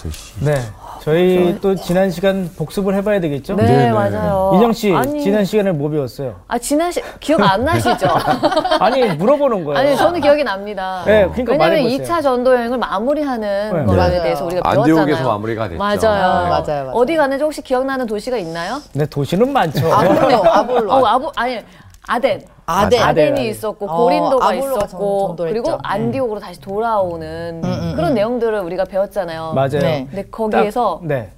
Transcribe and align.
왔어. 0.00 0.10
씨. 0.10 0.44
네. 0.44 0.54
저희 1.02 1.58
또 1.62 1.74
지난 1.74 2.10
시간 2.10 2.50
복습을 2.56 2.94
해봐야 2.94 3.20
되겠죠? 3.20 3.56
네, 3.56 3.64
네네. 3.64 3.90
맞아요. 3.92 4.52
인영 4.54 4.72
씨, 4.72 4.92
아니, 4.94 5.22
지난 5.22 5.44
시간에 5.46 5.72
뭐 5.72 5.88
배웠어요? 5.88 6.36
아, 6.46 6.58
지난 6.58 6.92
시, 6.92 7.00
기억 7.20 7.40
안 7.40 7.64
나시죠? 7.64 8.06
아니, 8.80 9.06
물어보는 9.14 9.64
거예요. 9.64 9.78
아니, 9.78 9.96
저는 9.96 10.20
기억이 10.20 10.44
납니다. 10.44 11.02
네, 11.06 11.22
그러니까 11.32 11.52
왜냐면 11.52 11.58
말해보세요. 11.84 11.98
2차 12.06 12.22
전도 12.22 12.54
여행을 12.54 12.76
마무리하는 12.78 13.72
네. 13.72 13.84
거에 13.86 13.96
맞아요. 13.96 14.22
대해서 14.22 14.44
우리가 14.44 14.60
안디옥에서 14.64 15.04
배웠잖아요. 15.06 15.28
마무리가 15.28 15.68
됐죠. 15.68 15.78
맞아요. 15.78 15.96
아, 16.04 16.48
맞아요, 16.48 16.64
맞아요. 16.66 16.90
어디 16.94 17.16
가는지 17.16 17.44
혹시 17.44 17.62
기억나는 17.62 18.06
도시가 18.06 18.36
있나요? 18.36 18.82
네, 18.92 19.06
도시는 19.06 19.50
많죠. 19.52 19.90
아볼로, 19.92 20.44
아볼로. 20.44 20.92
어, 20.92 21.06
아부, 21.06 21.32
아니, 21.34 21.60
아덴. 22.06 22.40
아덴. 22.66 23.02
아덴이 23.02 23.30
아덴. 23.32 23.44
있었고 23.46 23.86
어, 23.86 24.04
고린도가 24.04 24.54
있었고 24.54 25.34
전- 25.36 25.48
그리고. 25.48 25.78
안디옥으로 25.82 26.40
다시 26.40 26.60
돌아오는 26.60 27.60
음, 27.64 27.92
그런 27.96 28.14
내용들을 28.14 28.58
우리가 28.60 28.84
배웠잖아요. 28.84 29.52
맞아요. 29.54 29.68
네. 29.80 30.06
근데 30.10 30.24
거기에서 30.30 30.98
딱, 31.00 31.06
네. 31.06 31.30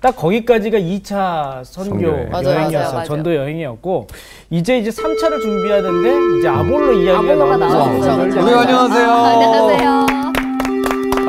딱 0.00 0.16
거기까지가 0.16 0.78
2차 0.78 1.64
선교 1.64 1.90
선교 1.90 2.08
여행. 2.08 2.28
맞아요, 2.30 2.46
여행이었어요. 2.46 2.78
맞아요, 2.80 2.92
맞아요. 2.92 3.04
전도 3.06 3.34
여행이었고 3.34 4.06
이제 4.50 4.78
이제 4.78 4.90
3차를 4.90 5.40
준비하는데 5.40 6.38
이제 6.38 6.48
아볼로 6.48 6.92
이야기가 6.92 7.18
아볼로가 7.18 7.56
나오면서. 7.56 8.16
네, 8.16 8.54
안녕하세요. 8.54 9.10
아, 9.10 9.26
안녕하세요. 9.28 10.06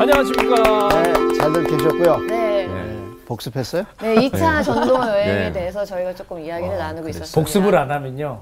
안녕하십니까? 0.00 0.88
네, 1.02 1.38
잘들 1.38 1.64
계셨고요. 1.64 2.16
네. 2.28 2.41
복습했어요? 3.36 3.84
네, 4.02 4.14
2차 4.28 4.62
전도 4.62 4.94
여행에 5.08 5.32
네. 5.32 5.52
대해서 5.52 5.84
저희가 5.84 6.14
조금 6.14 6.38
이야기를 6.40 6.76
나누고 6.76 7.08
있었습니다. 7.08 7.40
복습을 7.40 7.76
안 7.76 7.90
하면요. 7.90 8.40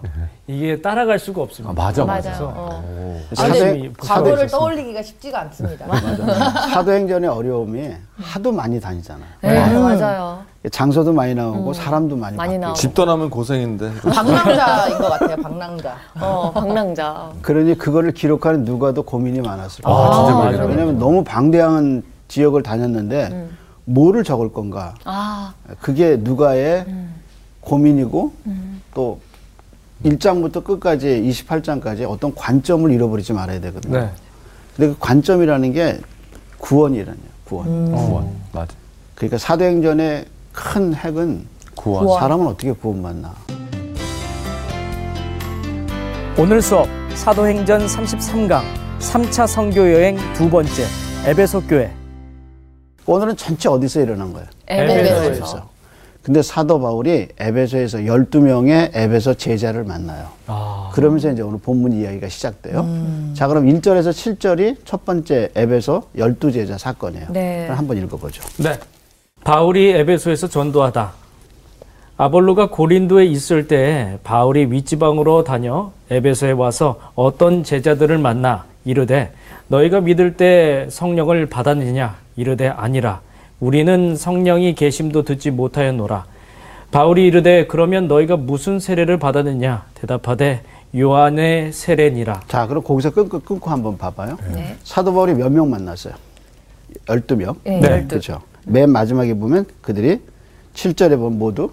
이게 0.48 0.80
따라갈 0.82 1.18
수가 1.18 1.42
없습니다. 1.42 1.70
아, 1.70 1.86
맞아, 1.86 2.04
맞아. 2.04 2.30
맞아요. 2.30 2.52
어. 2.56 3.20
아, 3.30 3.34
사도행- 3.34 3.92
과거를. 3.98 4.48
떠올리기가 4.48 5.02
쉽지가 5.02 5.40
않습니다. 5.42 5.86
사도행전의 6.72 7.30
어려움이 7.30 7.90
하도 8.20 8.50
많이 8.52 8.80
다니잖아요. 8.80 9.28
네, 9.42 9.78
맞아요. 9.78 10.42
장소도 10.70 11.12
많이 11.12 11.34
나오고 11.34 11.72
사람도 11.72 12.16
많이, 12.16 12.36
많이. 12.36 12.58
나오고. 12.58 12.74
집 12.76 12.92
떠나면 12.94 13.30
고생인데. 13.30 13.92
방랑자인 14.12 14.98
것 14.98 15.08
같아요, 15.08 15.36
방랑자. 15.36 15.94
어, 16.20 16.50
방랑자. 16.52 17.30
그러니 17.42 17.78
그거를 17.78 18.12
기록하는 18.12 18.64
누가도 18.64 19.02
고민이 19.04 19.40
많았을 19.40 19.84
거예요. 19.84 19.98
아, 19.98 20.14
진짜. 20.26 20.40
그러겠네. 20.40 20.66
왜냐하면 20.66 20.98
너무 20.98 21.22
방대한 21.24 22.02
지역을 22.28 22.62
다녔는데 22.62 23.48
뭐를 23.90 24.24
적을 24.24 24.52
건가? 24.52 24.94
아, 25.04 25.52
그게 25.80 26.16
누가의 26.16 26.86
고민이고 27.60 28.32
또 28.94 29.20
1장부터 30.04 30.64
끝까지 30.64 31.22
28장까지 31.22 32.08
어떤 32.08 32.34
관점을 32.34 32.90
잃어버리지 32.90 33.32
말아야 33.32 33.60
되거든요. 33.60 34.00
네. 34.00 34.10
근데 34.76 34.92
그 34.92 34.96
관점이라는 34.98 35.72
게 35.72 36.00
구원이라는 36.58 37.18
구원. 37.44 37.92
구원. 37.92 38.30
맞아. 38.52 38.74
그러니까 39.14 39.38
사도행전의 39.38 40.24
큰 40.52 40.94
핵은 40.94 41.46
구원. 41.74 42.18
사람은 42.18 42.46
어떻게 42.46 42.72
구원받나. 42.72 43.34
오늘 46.38 46.62
수업 46.62 46.88
사도행전 47.14 47.86
33강 47.86 48.62
3차 49.00 49.46
선교 49.46 49.92
여행 49.92 50.16
두 50.32 50.48
번째 50.48 50.86
에베소 51.26 51.62
교회. 51.62 51.99
오늘은 53.06 53.36
전체 53.36 53.68
어디서 53.68 54.00
일어난 54.00 54.32
거예요? 54.32 54.46
에베소에서. 54.68 55.68
근데 56.22 56.42
사도 56.42 56.80
바울이 56.80 57.28
에베소에서 57.38 57.98
12명의 57.98 58.90
에베소 58.92 59.34
제자를 59.34 59.84
만나요. 59.84 60.28
아. 60.46 60.90
그러면서 60.92 61.30
이제 61.30 61.40
오늘 61.42 61.58
본문 61.58 61.92
이야기가 61.92 62.28
시작돼요. 62.28 62.86
자, 63.34 63.48
그럼 63.48 63.66
1절에서 63.66 64.10
7절이 64.10 64.76
첫 64.84 65.04
번째 65.06 65.50
에베소 65.54 66.02
12제자 66.16 66.76
사건이에요. 66.76 67.26
네. 67.30 67.62
그럼 67.64 67.78
한번 67.78 67.96
읽어보죠. 67.96 68.42
네. 68.58 68.78
바울이 69.44 69.90
에베소에서 69.92 70.48
전도하다. 70.48 71.12
아볼로가 72.18 72.68
고린도에 72.68 73.24
있을 73.24 73.66
때 73.66 74.18
바울이 74.22 74.66
윗지방으로 74.66 75.42
다녀 75.42 75.90
에베소에 76.10 76.50
와서 76.50 77.00
어떤 77.14 77.64
제자들을 77.64 78.18
만나 78.18 78.66
이르되 78.84 79.32
너희가 79.70 80.00
믿을 80.00 80.36
때 80.36 80.86
성령을 80.90 81.46
받았느냐 81.46 82.16
이르되 82.36 82.66
아니라 82.68 83.20
우리는 83.60 84.16
성령이 84.16 84.74
계심도 84.74 85.22
듣지 85.22 85.50
못하였노라 85.52 86.24
바울이 86.90 87.24
이르되 87.26 87.66
그러면 87.68 88.08
너희가 88.08 88.36
무슨 88.36 88.80
세례를 88.80 89.18
받았느냐 89.18 89.84
대답하되 89.94 90.62
요한의 90.96 91.72
세례니라 91.72 92.40
자, 92.48 92.66
그럼 92.66 92.82
거기서 92.82 93.10
끊고, 93.12 93.38
끊고 93.38 93.70
한번 93.70 93.96
봐봐요. 93.96 94.36
네. 94.52 94.74
사도 94.82 95.14
바울이 95.14 95.34
몇 95.34 95.48
명 95.52 95.70
만났어요? 95.70 96.14
12명. 97.06 97.54
네, 97.62 97.78
네. 97.78 97.88
열두. 97.88 98.08
그렇죠. 98.08 98.40
맨 98.66 98.90
마지막에 98.90 99.34
보면 99.34 99.66
그들이 99.82 100.20
7절에 100.74 101.10
보면 101.16 101.38
모두 101.38 101.70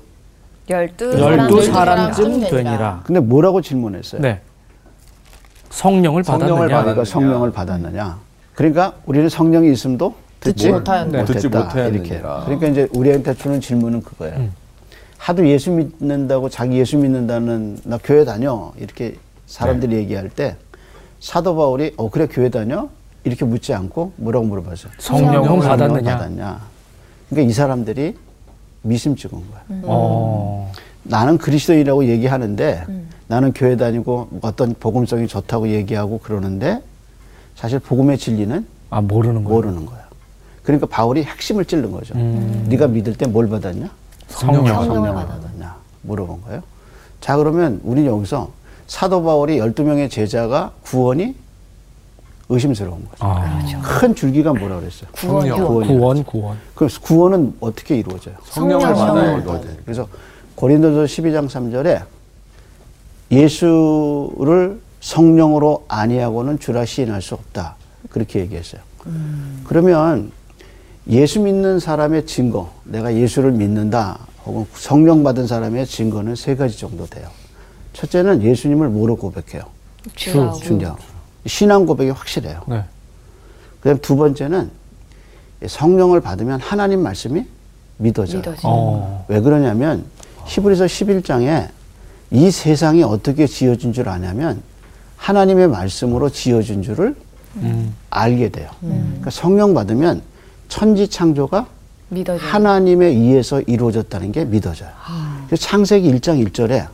열두 0.70 1.20
열두 1.20 1.64
사람 1.64 2.14
사람쯤 2.14 2.42
되니라. 2.42 2.50
되니라 2.50 3.02
근데 3.08 3.20
뭐라고 3.22 3.62
질문했어요? 3.62 4.22
네 4.22 4.42
성령을 5.82 6.24
성령을 6.24 6.70
받았느냐 6.70 6.92
우리가 6.92 7.06
성령을 7.06 7.52
받았느냐? 7.52 8.18
그러니까 8.56 8.94
우리는 9.06 9.30
성령이 9.30 9.72
있음도 9.74 10.16
듣지 10.40 10.72
못하였느냐. 10.72 11.26
듣지 11.26 11.48
못했다. 11.48 11.66
못하였느니라. 11.66 12.16
이렇게. 12.16 12.46
그러니까 12.46 12.68
이제 12.68 12.88
우리한테 12.94 13.34
주는 13.36 13.62
질문은 13.62 14.02
그거예요. 14.02 14.38
음. 14.38 14.52
하도 15.18 15.48
예수 15.48 15.70
믿는다고 15.72 16.50
자기 16.50 16.80
예수 16.80 16.98
믿는다는 16.98 17.78
나 17.84 18.00
교회 18.04 18.26
다녀 18.26 18.72
이렇게 18.78 19.18
사람들이 19.46 19.96
얘기할 19.98 20.30
때 20.30 20.56
사도 21.20 21.56
바울이 21.56 21.94
어 21.98 22.10
그래 22.10 22.28
교회 22.30 22.50
다녀 22.50 22.90
이렇게 23.24 23.46
묻지 23.46 23.74
않고 23.74 24.14
뭐라고 24.16 24.46
물어봤어요. 24.48 24.92
성령은 24.98 25.60
받았느냐 25.60 26.18
받았냐? 26.18 26.60
그러니까 27.30 27.52
이 27.52 27.54
사람들이 27.54 28.16
미심 28.82 29.16
찍은 29.16 29.38
거야. 29.38 29.62
어. 29.84 30.72
나는 31.04 31.38
그리스도인이라고 31.38 32.06
얘기하는데 32.06 32.84
나는 33.28 33.52
교회 33.54 33.76
다니고 33.76 34.30
어떤 34.42 34.74
복음성이 34.80 35.28
좋다고 35.28 35.70
얘기하고 35.70 36.20
그러는데 36.20 36.82
사실 37.56 37.80
복음의 37.80 38.18
진리는 38.18 38.66
아 38.90 39.02
모르는 39.02 39.44
거예요. 39.44 39.56
모르는 39.56 39.86
거야. 39.86 40.08
그러니까 40.64 40.88
바울이 40.88 41.24
핵심을 41.24 41.66
찌른 41.66 41.92
거죠. 41.92 42.14
음. 42.16 42.66
네가 42.70 42.88
믿을 42.88 43.16
때 43.16 43.26
뭘 43.28 43.48
받았냐? 43.50 43.90
성령. 44.30 44.66
성령을 44.68 45.14
받았냐? 45.14 45.76
물어본 46.04 46.42
거예요. 46.44 46.64
자 47.20 47.36
그러면 47.38 47.82
우리는 47.84 48.10
여기서 48.10 48.52
사도 48.88 49.24
바울이 49.24 49.58
12명의 49.60 50.10
제자가 50.10 50.72
구원이 50.84 51.36
의심스러운 52.50 53.04
거죠. 53.10 53.26
아, 53.26 53.60
큰 53.84 54.16
줄기가 54.16 54.54
뭐라 54.54 54.80
그랬어요? 54.80 55.10
구원. 55.12 55.50
구원. 55.50 55.88
구원 55.88 56.24
구원. 56.24 56.58
그럼 56.76 56.90
구원은 57.02 57.58
어떻게 57.60 57.98
이루어져요? 57.98 58.36
성령을 58.46 58.94
받아야 58.94 59.62
돼. 59.62 59.78
그래서 59.84 60.08
고린도서 60.56 61.04
12장 61.04 61.50
3절에 61.50 62.04
예수를 63.32 64.80
성령으로 65.02 65.86
아니하고는 65.88 66.60
주라 66.60 66.86
시인할 66.86 67.22
수 67.22 67.36
없다. 67.36 67.76
그렇게 68.10 68.40
얘기했어요. 68.40 68.82
그러면 69.66 70.32
예수 71.10 71.40
믿는 71.40 71.80
사람의 71.80 72.26
증거, 72.26 72.72
내가 72.84 73.14
예수를 73.16 73.52
믿는다 73.52 74.20
혹은 74.46 74.66
성령 74.74 75.24
받은 75.24 75.48
사람의 75.48 75.86
증거는 75.86 76.36
세 76.36 76.56
가지 76.56 76.78
정도 76.78 77.06
돼요. 77.06 77.28
첫째는 77.94 78.44
예수님을 78.44 78.90
뭐로 78.90 79.16
고백해요? 79.16 79.64
주라고. 80.16 80.58
중요. 80.60 80.96
신앙 81.46 81.86
고백이 81.86 82.12
확실해요. 82.12 82.62
네. 82.68 82.84
그다음 83.82 84.00
두 84.02 84.16
번째는 84.16 84.70
성령을 85.66 86.22
받으면 86.22 86.60
하나님 86.60 87.02
말씀이 87.02 87.46
믿어져요. 87.98 88.40
믿어지. 88.40 88.62
어. 88.64 89.26
왜 89.28 89.40
그러냐면 89.42 90.06
히브리서 90.46 90.86
11장에 90.86 91.70
이 92.32 92.52
세상이 92.52 93.04
어떻게 93.04 93.48
지어진 93.48 93.94
줄 93.94 94.10
아냐면 94.10 94.62
하나님의 95.18 95.68
말씀으로 95.70 96.30
지어진 96.30 96.82
줄을 96.84 97.16
음. 97.58 97.94
알게 98.10 98.50
돼요. 98.50 98.70
그러니까 98.82 99.30
성령 99.30 99.74
받으면 99.74 100.22
천지 100.70 101.08
창조가 101.08 101.68
믿어지. 102.10 102.44
하나님에 102.44 103.08
의해서 103.08 103.62
이루어졌다는 103.62 104.32
게 104.32 104.46
믿어져요. 104.46 104.90
그래서 105.48 105.66
창세기 105.66 106.12
1장 106.14 106.46
1절에 106.48 106.88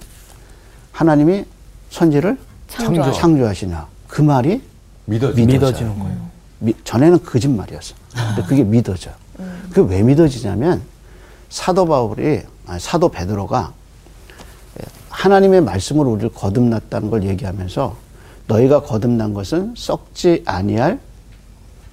하나님이 0.91 1.45
천지를 1.89 2.37
창조. 2.67 3.11
창조하시냐. 3.11 3.87
그 4.07 4.21
말이 4.21 4.61
믿어지. 5.05 5.35
믿어져요. 5.35 5.59
믿어지는 5.69 5.99
거예요. 5.99 6.17
미- 6.59 6.73
전에는 6.83 7.23
거짓말이었어. 7.23 7.95
근데 8.35 8.43
그게 8.47 8.63
믿어져요. 8.63 9.13
그게 9.71 9.95
왜 9.95 10.01
믿어지냐면 10.03 10.81
사도 11.49 11.85
바울이 11.85 12.41
아니, 12.65 12.79
사도 12.79 13.09
베드로가 13.09 13.73
하나님의 15.13 15.61
말씀으로 15.61 16.11
우리를 16.11 16.33
거듭났다는 16.33 17.09
걸 17.11 17.23
얘기하면서 17.23 17.95
너희가 18.47 18.81
거듭난 18.81 19.33
것은 19.33 19.73
썩지 19.77 20.43
아니할 20.45 20.99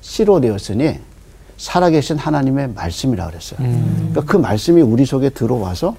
씨로 0.01 0.41
되었으니 0.41 0.99
살아계신 1.59 2.17
하나님의 2.17 2.71
말씀이라 2.75 3.27
그랬어요. 3.27 3.59
그러니까 3.59 4.23
그 4.23 4.37
말씀이 4.39 4.81
우리 4.81 5.05
속에 5.05 5.29
들어와서 5.29 5.95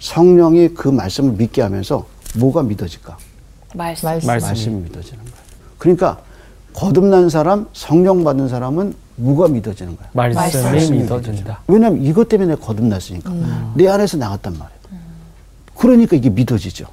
성령이 0.00 0.70
그 0.70 0.88
말씀을 0.88 1.32
믿게 1.32 1.60
하면서 1.60 2.06
뭐가 2.36 2.62
믿어질까? 2.62 3.16
말씀. 3.74 4.06
말씀. 4.06 4.26
말씀이. 4.26 4.74
믿어지는 4.82 5.18
거예요. 5.24 5.36
그러니까 5.78 6.20
거듭난 6.72 7.28
사람, 7.28 7.66
성령 7.74 8.24
받은 8.24 8.48
사람은 8.48 8.94
뭐가 9.16 9.48
믿어지는 9.48 9.96
거야? 9.96 10.08
말씀이 10.12 10.62
말씀이 10.62 10.98
믿어진다. 11.02 11.60
왜냐하면 11.68 12.02
이것 12.02 12.28
때문에 12.28 12.54
내가 12.54 12.66
거듭났으니까. 12.66 13.30
내 13.74 13.88
안에서 13.88 14.16
나갔단 14.16 14.54
말이에요. 14.54 14.75
그러니까 15.78 16.16
이게 16.16 16.30
믿어지죠. 16.30 16.86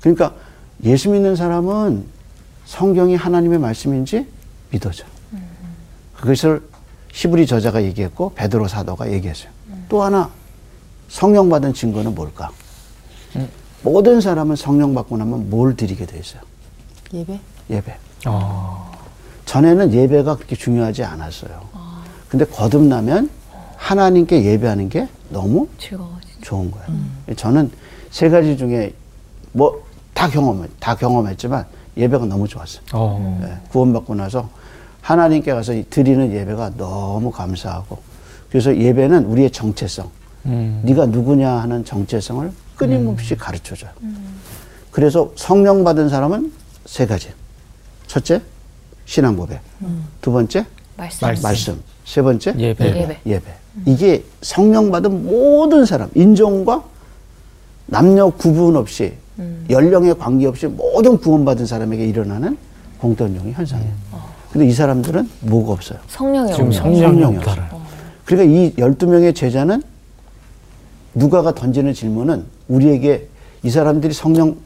그러니까 0.00 0.34
예수 0.84 1.10
믿는 1.10 1.36
사람은 1.36 2.04
성경이 2.64 3.16
하나님의 3.16 3.58
말씀인지 3.58 4.26
믿어져. 4.70 5.04
그것을 6.16 6.62
히브리 7.12 7.46
저자가 7.46 7.82
얘기했고 7.82 8.32
베드로 8.34 8.68
사도가 8.68 9.12
얘기했어요. 9.12 9.50
또 9.88 10.02
하나 10.02 10.30
성령 11.08 11.48
받은 11.48 11.74
증거는 11.74 12.14
뭘까? 12.14 12.50
모든 13.82 14.20
사람은 14.20 14.56
성령 14.56 14.94
받고 14.94 15.16
나면 15.16 15.50
뭘 15.50 15.76
드리게 15.76 16.06
돼 16.06 16.18
있어요? 16.18 16.42
예배? 17.12 17.40
예배. 17.70 17.96
어. 18.26 18.92
전에는 19.44 19.92
예배가 19.92 20.36
그렇게 20.36 20.54
중요하지 20.56 21.02
않았어요. 21.02 21.68
근데 22.28 22.46
거듭나면 22.46 23.28
하나님께 23.76 24.44
예배하는 24.44 24.88
게 24.88 25.08
너무 25.28 25.68
즐거워지죠. 25.78 26.40
좋은 26.40 26.70
거예요. 26.70 26.86
저는 27.36 27.70
세 28.12 28.28
가지 28.28 28.56
중에 28.56 28.94
뭐 29.50 29.82
다 30.22 30.28
경험해, 30.28 30.68
다 30.78 30.94
경험했지만 30.94 31.64
예배가 31.96 32.26
너무 32.26 32.46
좋았어요. 32.46 32.82
어. 32.92 33.40
예, 33.44 33.68
구원받고 33.70 34.14
나서 34.14 34.48
하나님께 35.00 35.52
가서 35.52 35.74
이 35.74 35.84
드리는 35.90 36.32
예배가 36.32 36.76
너무 36.76 37.32
감사하고 37.32 37.98
그래서 38.48 38.76
예배는 38.76 39.24
우리의 39.24 39.50
정체성, 39.50 40.08
음. 40.46 40.80
네가 40.84 41.06
누구냐 41.06 41.50
하는 41.50 41.84
정체성을 41.84 42.52
끊임없이 42.76 43.34
가르쳐줘요. 43.34 43.90
그래서 44.92 45.32
성령 45.34 45.82
받은 45.82 46.08
사람은 46.08 46.52
세 46.84 47.06
가지. 47.06 47.30
첫째, 48.06 48.42
신앙 49.06 49.36
고백. 49.36 49.60
두 50.20 50.30
번째, 50.30 50.66
말씀. 50.96 51.26
말씀. 51.26 51.42
말씀. 51.42 51.82
세 52.04 52.22
번째, 52.22 52.54
예배. 52.56 52.86
예배. 52.86 53.20
예배. 53.26 53.44
이게 53.86 54.22
성령 54.42 54.90
받은 54.90 55.24
모든 55.24 55.84
사람, 55.86 56.10
인종과 56.14 56.84
남녀 57.92 58.30
구분 58.30 58.74
없이 58.76 59.12
연령에 59.68 60.14
관계없이 60.14 60.66
모든 60.66 61.18
구원받은 61.18 61.66
사람에게 61.66 62.06
일어나는 62.06 62.56
공통적인 62.98 63.52
현상이에요. 63.52 63.92
근데 64.50 64.66
이 64.66 64.72
사람들은 64.72 65.28
뭐가 65.40 65.72
없어요. 65.72 65.98
성령의 66.08 66.54
지금. 66.54 66.72
성령이 66.72 67.00
성령이 67.00 67.36
없다를. 67.36 67.64
그러니까 68.24 68.58
이 68.58 68.74
12명의 68.76 69.34
제자는 69.34 69.82
누가가 71.14 71.54
던지는 71.54 71.92
질문은 71.92 72.46
우리에게 72.68 73.28
이 73.62 73.68
사람들이 73.68 74.14
성령, 74.14 74.56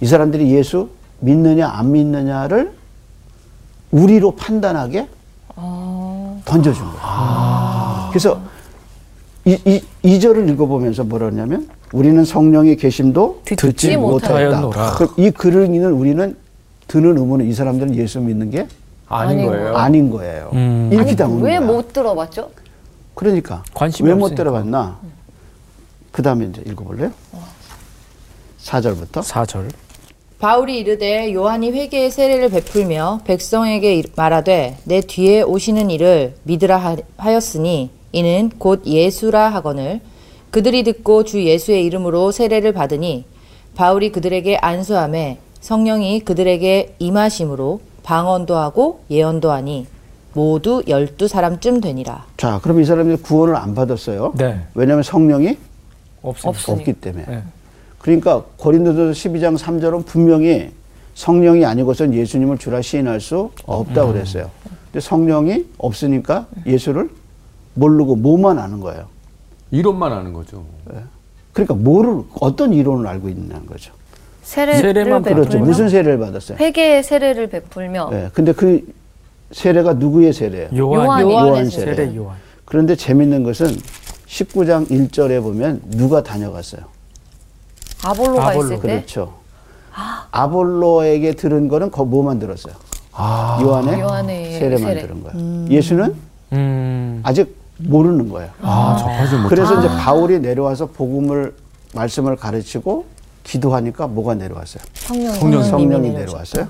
이 0.00 0.06
사람들이 0.06 0.48
예수 0.52 0.90
믿느냐 1.18 1.68
안 1.68 1.90
믿느냐를 1.90 2.72
우리로 3.90 4.36
판단하게 4.36 5.08
던져준 6.44 6.84
거예요. 6.84 8.08
그래서 8.10 8.40
이, 9.46 9.56
이, 9.64 9.80
이 10.02 10.18
절을 10.20 10.48
읽어보면서 10.50 11.04
뭐라 11.04 11.30
그러냐면 11.30 11.68
우리는 11.92 12.24
성령의 12.24 12.76
계심도 12.76 13.42
듣지 13.44 13.96
못하였다. 13.96 14.60
못하였노라. 14.60 14.94
그럼 14.96 15.14
이 15.16 15.30
글을 15.30 15.66
읽는 15.66 15.92
우리는 15.92 16.36
드는 16.88 17.16
의문은 17.16 17.46
이 17.46 17.52
사람들은 17.52 17.94
예수 17.94 18.20
믿는 18.20 18.50
게 18.50 18.66
아닌 19.08 19.38
아닌 19.38 19.46
거예요. 19.46 19.76
아닌 19.76 20.10
거예요. 20.10 20.50
음. 20.52 20.88
이렇게 20.92 21.10
아니, 21.10 21.16
당하는 21.16 21.42
왜 21.44 21.58
거야. 21.58 21.60
못 21.66 21.92
들어봤죠? 21.92 22.50
그러니까 23.14 23.62
관심이 23.72 24.08
왜못 24.08 24.22
없으니까. 24.24 24.36
들어봤나? 24.42 24.98
그 26.10 26.22
다음에 26.22 26.46
이제 26.46 26.62
읽어볼래요? 26.66 27.12
사절부터 28.58 29.20
4절. 29.20 29.70
바울이 30.40 30.78
이르되 30.80 31.32
요한이 31.32 31.70
회개의 31.70 32.10
세례를 32.10 32.50
베풀며 32.50 33.20
백성에게 33.24 34.00
이- 34.00 34.04
말하되 34.16 34.78
내 34.84 35.00
뒤에 35.00 35.42
오시는 35.42 35.88
이를 35.90 36.34
믿으라 36.42 36.76
하- 36.76 36.96
하였으니 37.16 37.90
이는 38.16 38.50
곧 38.56 38.86
예수라 38.86 39.50
하거늘 39.50 40.00
그들이 40.50 40.84
듣고 40.84 41.24
주 41.24 41.44
예수의 41.44 41.84
이름으로 41.84 42.32
세례를 42.32 42.72
받으니 42.72 43.26
바울이 43.74 44.10
그들에게 44.10 44.56
안수함에 44.56 45.38
성령이 45.60 46.20
그들에게 46.20 46.94
임하심으로 46.98 47.80
방언도 48.04 48.56
하고 48.56 49.00
예언도 49.10 49.50
하니 49.50 49.86
모두 50.32 50.82
열두 50.88 51.28
사람쯤 51.28 51.82
되니라. 51.82 52.24
자, 52.38 52.58
그럼 52.62 52.80
이 52.80 52.86
사람들이 52.86 53.18
구원을 53.18 53.54
안 53.54 53.74
받았어요. 53.74 54.32
네. 54.38 54.60
왜냐하면 54.74 55.02
성령이 55.02 55.58
없습니다. 56.22 56.72
없기 56.72 56.94
때문에. 56.94 57.24
네. 57.26 57.42
그러니까 57.98 58.44
고린도서 58.56 59.10
12장 59.10 59.58
3절은 59.58 60.06
분명히 60.06 60.70
성령이 61.14 61.66
아니고선 61.66 62.14
예수님을 62.14 62.56
주라 62.56 62.80
시인할 62.80 63.20
수 63.20 63.50
없다고 63.66 64.14
그랬어요. 64.14 64.50
근데 64.90 65.00
성령이 65.00 65.66
없으니까 65.76 66.46
예수를 66.64 67.10
모르고 67.80 68.16
뭐만 68.16 68.58
아는 68.58 68.80
거예요. 68.80 69.06
이론만 69.70 70.12
아는 70.12 70.32
거죠. 70.32 70.64
그러니까 71.52 71.74
뭐를 71.74 72.22
어떤 72.40 72.72
이론을 72.72 73.06
알고 73.06 73.28
있는 73.28 73.64
거죠. 73.66 73.92
세례를 74.42 74.80
세례만 74.80 75.22
그렇죠. 75.22 75.58
무슨 75.58 75.88
세례를 75.88 76.18
받았어요? 76.18 76.58
회개의 76.58 77.02
세례를 77.02 77.48
베풀며 77.48 78.08
네. 78.10 78.28
근데 78.32 78.52
그 78.52 78.86
세례가 79.52 79.94
누구의 79.94 80.32
세례예요? 80.32 80.70
요한, 80.76 81.20
요한이. 81.22 81.32
요한 81.32 81.70
세례 81.70 81.94
세례. 81.94 82.16
요한. 82.16 82.36
그런데 82.64 82.94
재밌는 82.96 83.42
것은 83.42 83.68
19장 84.26 84.88
1절에 84.88 85.42
보면 85.42 85.82
누가 85.90 86.22
다녀갔어요? 86.22 86.82
아볼로가 88.04 88.48
아볼로. 88.50 88.64
있을 88.66 88.76
때 88.80 88.88
그렇죠. 88.88 89.34
아 90.30 90.48
볼로에게 90.48 91.32
들은 91.32 91.68
거는 91.68 91.90
거 91.90 92.04
뭐만 92.04 92.38
들었어요? 92.38 92.74
아, 93.12 93.58
요한의, 93.62 94.00
요한의 94.00 94.52
세례만 94.58 94.80
세례. 94.80 95.00
들은 95.02 95.22
거예요. 95.22 95.68
예수는 95.70 96.14
음. 96.52 97.20
아직 97.24 97.56
모르는 97.78 98.28
거예요. 98.28 98.50
아, 98.62 98.96
접하지 98.98 99.36
못. 99.36 99.48
그래서 99.48 99.78
이제 99.78 99.88
바울이 99.88 100.40
내려와서 100.40 100.86
복음을 100.86 101.54
말씀을 101.94 102.36
가르치고 102.36 103.06
기도하니까 103.44 104.06
뭐가 104.06 104.34
내려왔어요? 104.34 104.82
성령이 104.94 105.38
성령, 105.38 105.62
성령이 105.62 106.10
내려왔어요. 106.10 106.68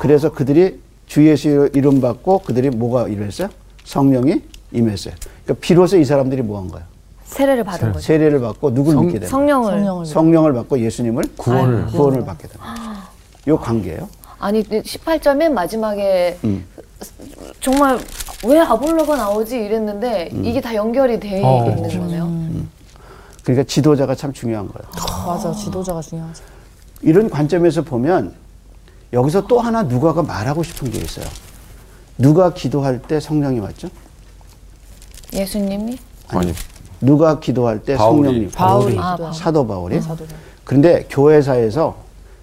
그래서 0.00 0.32
그들이 0.32 0.80
주 1.06 1.26
예수 1.28 1.70
이름 1.74 2.00
받고 2.00 2.40
그들이 2.40 2.70
뭐가 2.70 3.08
이랬어요? 3.08 3.48
성령이 3.84 4.42
임했어요. 4.72 5.14
그러니까 5.44 5.54
비로소 5.60 5.96
이 5.98 6.04
사람들이 6.04 6.42
뭐 6.42 6.58
한 6.60 6.68
거예요? 6.68 6.84
세례를 7.24 7.64
받은 7.64 7.92
거죠. 7.92 8.00
세례를 8.04 8.40
받고 8.40 8.74
누굴 8.74 8.94
성- 8.94 9.06
믿게 9.06 9.20
되는 9.20 9.30
거예요? 9.30 9.48
성령을. 9.48 10.06
성령을 10.06 10.52
받고 10.54 10.78
예수님을 10.80 11.24
구원을. 11.36 11.86
구원을 11.86 12.24
받게 12.24 12.48
되는 12.48 12.64
거죠. 12.66 12.82
요 13.48 13.58
관계예요. 13.58 14.08
아니 14.38 14.62
18절 14.62 15.36
맨 15.36 15.54
마지막에 15.54 16.38
음. 16.44 16.64
정말 17.60 17.98
왜 18.44 18.60
아볼로가 18.60 19.16
나오지 19.16 19.56
이랬는데 19.56 20.30
음. 20.32 20.44
이게 20.44 20.60
다 20.60 20.74
연결이 20.74 21.18
돼 21.20 21.42
어. 21.44 21.66
있는 21.68 21.88
거네요. 22.00 22.66
그러니까 23.42 23.64
지도자가 23.66 24.14
참 24.14 24.32
중요한 24.32 24.68
거예요. 24.68 24.90
맞아, 25.26 25.52
지도자가 25.52 26.00
중요하죠. 26.00 26.42
이런 27.02 27.30
관점에서 27.30 27.82
보면 27.82 28.34
여기서 29.12 29.46
또 29.46 29.60
하나 29.60 29.82
누가가 29.82 30.22
말하고 30.22 30.62
싶은 30.62 30.90
게 30.90 30.98
있어요. 30.98 31.26
누가 32.18 32.52
기도할 32.52 33.00
때 33.02 33.20
성령이 33.20 33.60
왔죠? 33.60 33.88
예수님이 35.32 35.98
아니, 36.28 36.52
누가 37.00 37.38
기도할 37.38 37.82
때 37.82 37.96
바울이. 37.96 38.24
성령님 38.28 38.50
바울이 38.50 38.98
아, 38.98 39.12
기도하죠. 39.16 39.38
사도 39.38 39.66
바울이 39.66 40.00
사도죠. 40.00 40.34
그런데 40.64 41.06
교회사에서 41.10 41.96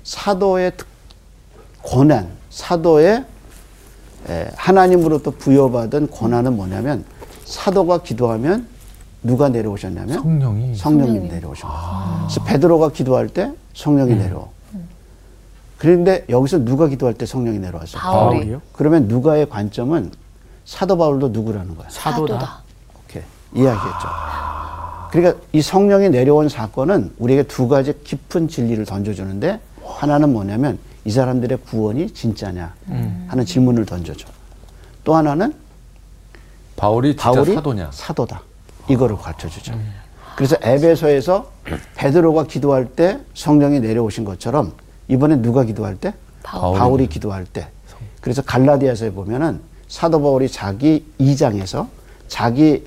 사도의 0.03 0.71
특- 0.77 0.87
권한 1.81 2.29
사도의 2.49 3.07
에, 3.17 3.25
하나님으로부터 4.55 5.31
부여받은 5.31 6.09
권한은 6.11 6.55
뭐냐면 6.55 7.03
사도가 7.45 8.01
기도하면 8.03 8.67
누가 9.21 9.49
내려오셨냐면 9.49 10.21
성령이. 10.21 10.75
성령님. 10.75 11.27
내려오신 11.29 11.65
거예요. 11.67 12.25
그래서 12.27 12.43
베드로가 12.43 12.89
기도할 12.89 13.29
때 13.29 13.51
성령이 13.73 14.15
내려오. 14.15 14.49
그런데 15.77 16.25
여기서 16.29 16.63
누가 16.63 16.87
기도할 16.87 17.13
때 17.13 17.25
성령이 17.25 17.59
내려왔어요? 17.59 18.01
바울이 18.01 18.37
바울이요? 18.37 18.61
그러면 18.71 19.07
누가의 19.07 19.49
관점은 19.49 20.11
사도 20.65 20.97
바울도 20.97 21.29
누구라는 21.29 21.75
거야? 21.75 21.87
사도다. 21.89 22.63
오케이. 23.03 23.23
이해하겠죠. 23.53 24.07
그러니까 25.11 25.43
이 25.51 25.61
성령이 25.61 26.09
내려온 26.09 26.47
사건은 26.49 27.11
우리에게 27.19 27.43
두 27.43 27.67
가지 27.67 27.93
깊은 28.03 28.47
진리를 28.47 28.85
던져주는데 28.85 29.59
하나는 29.85 30.31
뭐냐면 30.33 30.79
이 31.05 31.11
사람들의 31.11 31.59
구원이 31.65 32.11
진짜냐 32.11 32.73
하는 33.27 33.45
질문을 33.45 33.85
던져줘. 33.85 34.27
또 35.03 35.15
하나는 35.15 35.53
바울이 36.75 37.15
진짜 37.15 37.31
바울이 37.31 37.53
사도냐. 37.53 37.89
사도다. 37.91 38.41
이거를 38.89 39.17
가르쳐 39.17 39.49
주죠. 39.49 39.77
그래서 40.35 40.55
에베소에서 40.61 41.51
베드로가 41.95 42.45
기도할 42.45 42.85
때 42.85 43.19
성령이 43.33 43.79
내려오신 43.81 44.25
것처럼 44.25 44.73
이번에 45.07 45.35
누가 45.37 45.63
기도할 45.63 45.95
때 45.95 46.13
바울. 46.41 46.77
바울이 46.77 47.07
기도할 47.07 47.45
때 47.45 47.67
그래서 48.21 48.41
갈라디아서에 48.41 49.11
보면은 49.11 49.61
사도 49.87 50.21
바울이 50.21 50.49
자기 50.49 51.05
2장에서 51.19 51.87
자기 52.27 52.85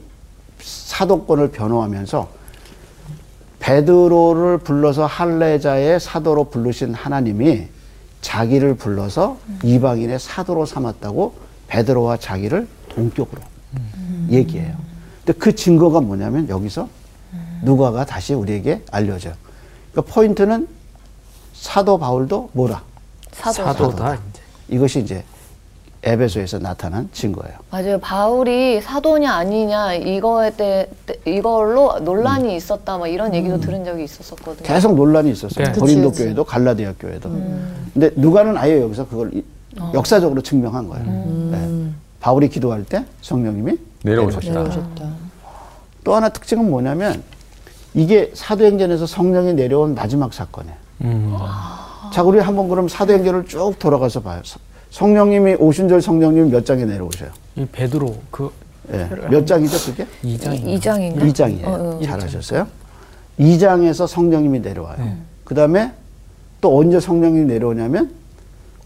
사도권을 0.59 1.53
변호하면서 1.53 2.29
베드로를 3.61 4.59
불러서 4.59 5.07
할례자의 5.07 6.01
사도로 6.01 6.45
부르신 6.45 6.95
하나님이 6.95 7.69
자기를 8.21 8.75
불러서 8.77 9.39
이방인의 9.63 10.19
사도로 10.19 10.67
삼았다고 10.67 11.35
베드로와 11.69 12.17
자기를 12.19 12.69
동격으로 12.89 13.41
얘기해요. 14.31 14.77
근데 15.25 15.39
그 15.39 15.55
증거가 15.55 16.01
뭐냐면 16.01 16.49
여기서 16.49 16.89
누가가 17.63 18.05
다시 18.05 18.35
우리에게 18.35 18.83
알려줘요. 18.91 19.35
그러니까 19.93 20.15
포인트는 20.15 20.69
사도 21.55 21.99
바울도 21.99 22.51
뭐라? 22.53 22.83
사도. 23.33 23.65
사도다 23.65 24.15
이제. 24.15 24.41
이것이 24.69 25.01
이제 25.01 25.25
에베소에서 26.17 26.61
나타난 26.61 27.09
증거예요. 27.13 27.57
맞아요. 27.71 27.99
바울이 27.99 28.81
사도냐 28.81 29.33
아니냐 29.35 29.95
이거에 29.95 30.51
때 30.51 30.89
때- 31.05 31.19
이걸로 31.27 31.99
논란이 31.99 32.55
있었다 32.55 32.97
막 32.97 33.09
이런 33.09 33.35
얘기도 33.35 33.59
들은 33.59 33.85
적이 33.85 34.05
있었었거든요. 34.05 34.63
계속 34.65 34.95
논란이 34.95 35.33
있었어요. 35.33 35.67
네. 35.67 35.73
고린도 35.73 36.11
그치. 36.11 36.23
교회도 36.23 36.45
갈라디아 36.45 36.95
교회도. 37.01 37.29
근데 37.93 38.11
누가는 38.15 38.57
아예 38.57 38.81
여기서 38.81 39.09
그걸 39.09 39.35
이- 39.35 39.45
역사적으로 39.95 40.41
증명한 40.43 40.89
거예요. 40.89 41.05
네. 41.51 41.91
바울이 42.21 42.49
기도할 42.49 42.85
때 42.85 43.05
성령님이 43.21 43.77
내려오셨다. 44.05 44.47
내려오셨다. 44.49 45.11
또 46.05 46.15
하나 46.15 46.29
특징은 46.29 46.71
뭐냐면 46.71 47.21
이게 47.95 48.31
사도행전에서 48.33 49.07
성령이 49.07 49.55
내려온 49.55 49.95
마지막 49.97 50.33
사건이에요. 50.33 50.77
음. 51.03 51.37
자, 52.13 52.23
우리 52.23 52.39
한번 52.39 52.69
그럼 52.69 52.89
사도행전을 52.89 53.47
쭉 53.47 53.75
돌아가서 53.79 54.21
봐요. 54.23 54.41
서- 54.97 55.07
성령님이 55.07 55.55
오순절 55.59 56.01
성령님이 56.01 56.51
몇 56.51 56.65
장에 56.65 56.85
내려오셔요? 56.85 57.31
이 57.57 57.67
베드로 57.67 58.17
그 58.31 58.51
예. 58.93 59.09
몇 59.29 59.47
장이죠, 59.47 59.91
그게? 59.91 60.07
이장이 60.23 60.59
이 60.75 60.81
장인가? 60.81 61.27
이장이에요 61.27 61.67
어, 61.67 61.99
어. 61.99 62.01
잘하셨어요. 62.03 62.67
이장에서 63.39 64.07
성령님이 64.07 64.61
내려와요. 64.61 64.97
네. 64.99 65.17
그 65.45 65.55
다음에 65.55 65.93
또 66.61 66.79
언제 66.79 66.99
성령님이 66.99 67.45
내려오냐면 67.47 68.11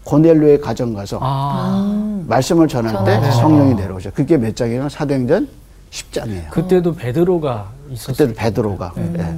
고넬료의 0.03 0.59
가정 0.59 0.93
가서 0.93 1.19
아, 1.21 2.23
말씀을 2.27 2.67
전할 2.67 3.05
때 3.05 3.13
전하죠. 3.13 3.37
성령이 3.37 3.75
내려오죠. 3.75 4.11
그게 4.13 4.35
몇 4.37 4.55
장이냐면 4.55 4.89
사도행전 4.89 5.47
10장이에요. 5.91 6.49
그때도 6.49 6.95
베드로가 6.95 7.69
있었을 7.91 8.13
그때도 8.27 8.33
베드로가. 8.33 8.93
예. 8.97 9.35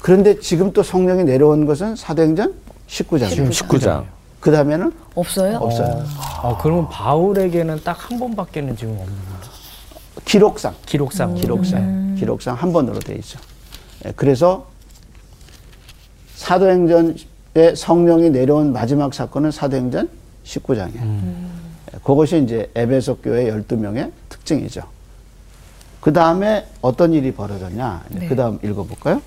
그런데 0.00 0.40
지금 0.40 0.72
또 0.72 0.82
성령이 0.82 1.24
내려온 1.24 1.66
것은 1.66 1.94
사도행전 1.94 2.54
19장이에요. 2.88 3.50
19장. 3.50 4.04
그 4.42 4.50
다음에는 4.50 4.92
없어요? 5.14 5.56
없어요. 5.58 6.04
아, 6.42 6.58
그러면 6.60 6.88
바울에게는 6.88 7.84
딱 7.84 8.10
한 8.10 8.18
번밖에는 8.18 8.76
지금 8.76 8.94
없는 8.98 9.06
거예요. 9.06 9.52
기록상. 10.24 10.74
기록상. 10.84 11.36
기록상. 11.36 12.16
기록상 12.18 12.56
한 12.56 12.72
번으로 12.72 12.98
돼 12.98 13.14
있죠. 13.14 13.38
예, 14.04 14.12
그래서 14.16 14.66
사도행전에 16.34 17.14
성령이 17.76 18.30
내려온 18.30 18.72
마지막 18.72 19.14
사건은 19.14 19.52
사도행전 19.52 20.08
19장이에요. 20.44 22.02
그것이 22.02 22.42
이제 22.42 22.68
에베소 22.74 23.18
교회 23.18 23.44
12명의 23.48 24.10
특징이죠. 24.28 24.82
그 26.00 26.12
다음에 26.12 26.66
어떤 26.80 27.12
일이 27.12 27.32
벌어졌냐. 27.32 28.06
그 28.28 28.34
다음 28.34 28.58
읽어볼까요? 28.64 29.22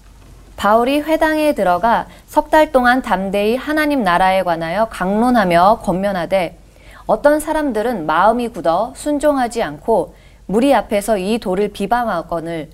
바울이 0.55 1.01
회당에 1.01 1.53
들어가 1.53 2.07
석 2.27 2.49
달 2.49 2.71
동안 2.71 3.01
담대히 3.01 3.55
하나님 3.57 4.03
나라에 4.03 4.43
관하여 4.43 4.85
강론하며 4.89 5.79
권면하되 5.83 6.57
어떤 7.05 7.39
사람들은 7.39 8.05
마음이 8.05 8.47
굳어 8.49 8.93
순종하지 8.95 9.61
않고 9.63 10.15
무리 10.47 10.73
앞에서 10.73 11.17
이 11.17 11.39
돌을 11.39 11.69
비방하거늘 11.69 12.69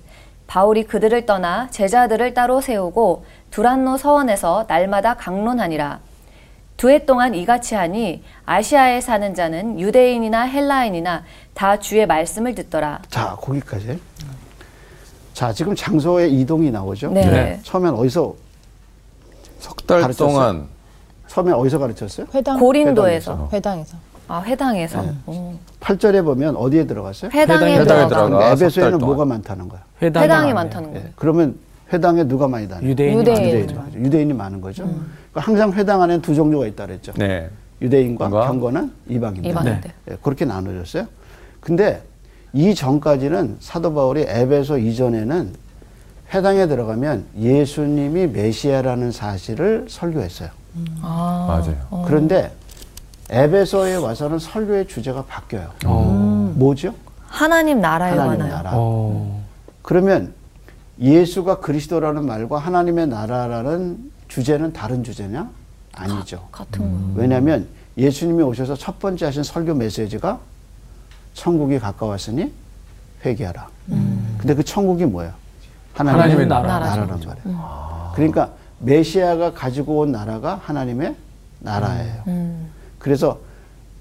바울이 0.46 0.84
그들을 0.84 1.26
떠나 1.26 1.68
제자들을 1.70 2.34
따로 2.34 2.60
세우고 2.60 3.24
두란노 3.50 3.96
서원에서 3.96 4.66
날마다 4.68 5.14
강론하니라 5.14 6.00
두 6.76 6.90
해 6.90 7.04
동안 7.06 7.34
이같이 7.34 7.74
하니 7.74 8.22
아시아에 8.44 9.00
사는 9.00 9.34
자는 9.34 9.78
유대인이나 9.78 10.42
헬라인이나 10.42 11.22
다 11.54 11.78
주의 11.78 12.04
말씀을 12.06 12.54
듣더라. 12.56 13.02
자, 13.08 13.36
거기까지. 13.40 14.00
자, 15.32 15.52
지금 15.52 15.74
장소의 15.74 16.32
이동이 16.40 16.70
나오죠? 16.70 17.10
네. 17.10 17.24
네. 17.30 17.60
처음엔 17.62 17.94
어디서, 17.94 18.34
석달 19.58 20.02
가르쳤어요? 20.02 20.28
동안 20.28 20.66
처음엔 21.28 21.54
어디서 21.54 21.78
가르쳤어요? 21.78 22.26
회당 22.34 22.58
고린도에서 22.58 23.48
회당에서 23.52 23.96
아 24.28 24.42
회당에서 24.42 25.04
어. 25.26 25.58
8절에 25.80 26.24
보면 26.24 26.56
어디에 26.56 26.86
들어갔어요? 26.86 27.30
회당에, 27.32 27.78
회당에 27.78 28.08
들어가 28.08 28.28
석달 28.28 28.52
에베소에는. 28.52 28.98
뭐가 28.98 29.24
많다는 29.24 29.68
거야? 29.68 29.82
회당이 30.02 30.24
회당이. 30.24 30.52
많다는 30.52 30.92
거. 30.92 30.98
예. 30.98 31.04
그러면 31.16 31.56
회당에 31.92 32.24
누가 32.24 32.48
많이 32.48 32.68
다녀요? 32.68 32.90
유대인이 32.90 33.20
유대인. 33.20 33.38
유대인이 33.46 33.74
많죠. 33.74 33.98
유대인이 33.98 34.32
많은 34.32 34.60
거죠. 34.60 34.82
그러니까 34.84 35.40
항상 35.40 35.72
회당 35.74 36.02
안에는 36.02 36.22
두 36.22 36.34
종류가 36.34 36.66
있다 36.66 36.86
그랬죠. 36.86 37.12
네. 37.16 37.48
유대인과? 37.80 38.28
경건한 38.28 38.92
이방인들. 39.08 39.50
이방인들. 39.50 39.90
예, 40.10 40.16
그렇게 40.22 40.44
나눠졌어요. 40.44 41.06
근데 41.60 42.02
이 42.52 42.74
전까지는 42.74 43.56
사도 43.60 43.94
바울이 43.94 44.24
에베소 44.28 44.78
이전에는 44.78 45.52
회당에 46.34 46.66
들어가면 46.66 47.26
예수님이 47.38 48.26
메시아라는 48.28 49.12
사실을 49.12 49.86
설교했어요. 49.88 50.48
아. 51.02 51.46
맞아요. 51.48 52.04
그런데 52.06 52.52
에베소에 53.30 53.96
와서는 53.96 54.38
설교의 54.38 54.88
주제가 54.88 55.24
바뀌어요. 55.24 55.70
뭐죠? 56.54 56.94
하나님 57.26 57.80
나라에 57.80 58.10
하나님의 58.10 58.38
관하여. 58.38 58.56
나라. 58.56 58.70
어. 58.74 59.42
그러면 59.80 60.34
예수가 61.00 61.60
그리스도라는 61.60 62.26
말과 62.26 62.58
하나님의 62.58 63.08
나라라는 63.08 64.10
주제는 64.28 64.72
다른 64.72 65.02
주제냐? 65.02 65.48
아니죠. 65.94 66.46
같은 66.52 66.80
거. 66.80 67.20
왜냐하면 67.20 67.66
예수님이 67.96 68.42
오셔서 68.42 68.74
첫 68.76 68.98
번째 68.98 69.26
하신 69.26 69.42
설교 69.42 69.74
메시지가 69.74 70.38
천국이 71.34 71.78
가까웠으니 71.78 72.52
회개하라. 73.24 73.68
근데 74.38 74.54
그 74.54 74.62
천국이 74.64 75.04
뭐예요? 75.04 75.32
하나님의 75.94 76.46
나라. 76.46 76.78
나라란 76.78 77.08
말이에요. 77.08 78.12
그러니까 78.14 78.50
메시아가 78.78 79.52
가지고 79.52 80.00
온 80.00 80.12
나라가 80.12 80.60
하나님의 80.64 81.14
나라예요. 81.60 82.24
그래서 82.98 83.38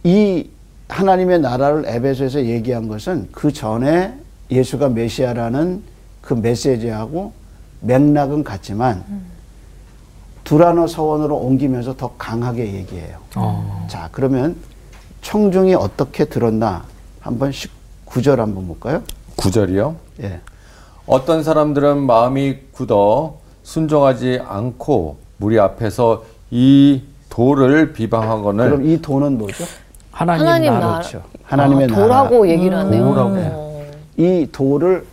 이 0.04 0.50
하나님의 0.88 1.40
나라를 1.40 1.86
에베소에서 1.88 2.46
얘기한 2.46 2.88
것은 2.88 3.30
그 3.32 3.54
전에 3.54 4.14
예수가 4.50 4.90
메시아라는 4.90 5.84
그 6.22 6.34
메시지하고 6.34 7.34
맥락은 7.82 8.44
같지만 8.44 9.04
두라노 10.44 10.88
서원으로 10.88 11.38
옮기면서 11.38 11.96
더 11.96 12.14
강하게 12.18 12.74
얘기해요. 12.74 13.18
어. 13.36 13.88
자, 13.90 14.10
그러면 14.12 14.56
청중이 15.22 15.76
어떻게 15.76 16.26
들었나 16.26 16.84
한번 17.22 17.52
19절 17.52 18.38
한번 18.38 18.68
볼까요? 18.68 19.04
9절이요. 19.38 19.96
예. 20.24 20.42
어떤 21.06 21.44
사람들은 21.44 21.98
마음이 22.02 22.58
굳어 22.72 23.36
순종하지 23.64 24.42
않고 24.46 25.18
무리 25.38 25.60
앞에서 25.60 26.24
이 26.50 27.04
돌을 27.30 27.94
비방하거늘 27.94 28.70
그럼 28.70 28.86
이 28.88 29.02
돈은 29.02 29.38
뭐죠? 29.38 29.64
하나님, 30.12 30.46
하나님 30.46 30.74
나라. 30.74 30.86
나라. 30.86 30.98
그렇죠. 31.00 31.24
하나님의 31.44 31.84
아, 31.86 31.88
나라. 31.88 32.02
도라고 32.02 32.50
얘기를 32.50 32.78
하네요. 32.78 33.04
도라고. 33.04 33.30
어. 33.36 33.92
이 34.18 34.48
돌을 34.52 35.06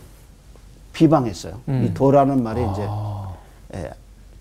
비방했어요. 0.93 1.53
음. 1.69 1.85
이 1.87 1.93
도라는 1.93 2.43
말이 2.43 2.61
이제 2.71 2.87
예, 3.75 3.91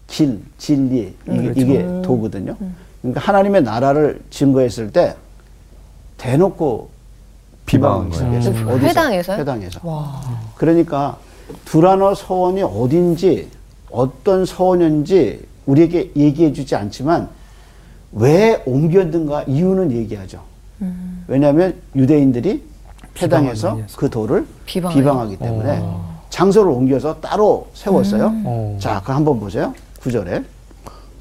길, 0.06 0.40
진리 0.58 1.14
이게, 1.28 1.52
이게 1.54 1.82
도거든요. 2.02 2.56
그러니까 3.00 3.20
하나님의 3.20 3.62
나라를 3.62 4.20
증거했을 4.30 4.90
때 4.92 5.14
대놓고 6.16 6.90
비방한 7.68 8.08
거예요. 8.08 8.24
음. 8.26 8.78
회당에서요? 8.80 9.38
회당에서. 9.38 9.80
그러니까 10.56 11.16
두라노 11.66 12.14
서원이 12.14 12.62
어딘지 12.62 13.48
어떤 13.90 14.44
서원인지 14.44 15.46
우리에게 15.66 16.10
얘기해 16.16 16.52
주지 16.52 16.74
않지만 16.74 17.28
왜 18.12 18.62
옮겼는가 18.64 19.44
이유는 19.44 19.92
얘기하죠. 19.92 20.40
왜냐하면 21.26 21.74
유대인들이 21.94 22.62
회당에서. 23.20 23.78
그 23.96 24.08
돌을 24.08 24.46
비방해요. 24.64 24.98
비방하기 24.98 25.36
때문에 25.36 25.84
장소를 26.30 26.70
옮겨서 26.70 27.20
따로 27.20 27.68
세웠어요. 27.74 28.32
어. 28.44 28.76
자, 28.80 29.02
그 29.04 29.12
한번 29.12 29.38
보세요. 29.40 29.74
구절에 30.00 30.42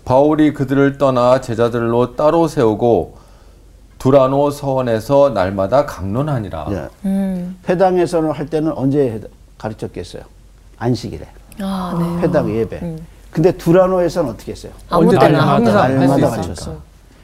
바울이 0.06 0.54
그들을 0.54 0.98
떠나 0.98 1.42
제자들로 1.42 2.16
따로 2.16 2.48
세우고 2.48 3.17
두라노 4.00 4.52
서원에서 4.52 5.30
날마다 5.32 5.86
강론하니라. 5.86 6.68
예. 6.72 6.88
음. 7.06 7.58
회당에서는 7.68 8.32
할 8.32 8.46
때는 8.48 8.72
언제 8.76 9.20
가르쳤겠어요? 9.58 10.24
안식일에. 10.78 11.28
아, 11.62 11.98
네. 12.00 12.28
회당 12.28 12.50
예배. 12.50 12.98
근데 13.32 13.52
두라노에서는 13.52 14.30
어떻게 14.32 14.52
했어요? 14.52 14.72
아무 14.90 15.04
언제 15.04 15.18
때나 15.18 15.40
날마다 15.46 15.84
항상 15.84 15.98
날마다. 16.00 16.30
가르쳤어요. 16.30 16.78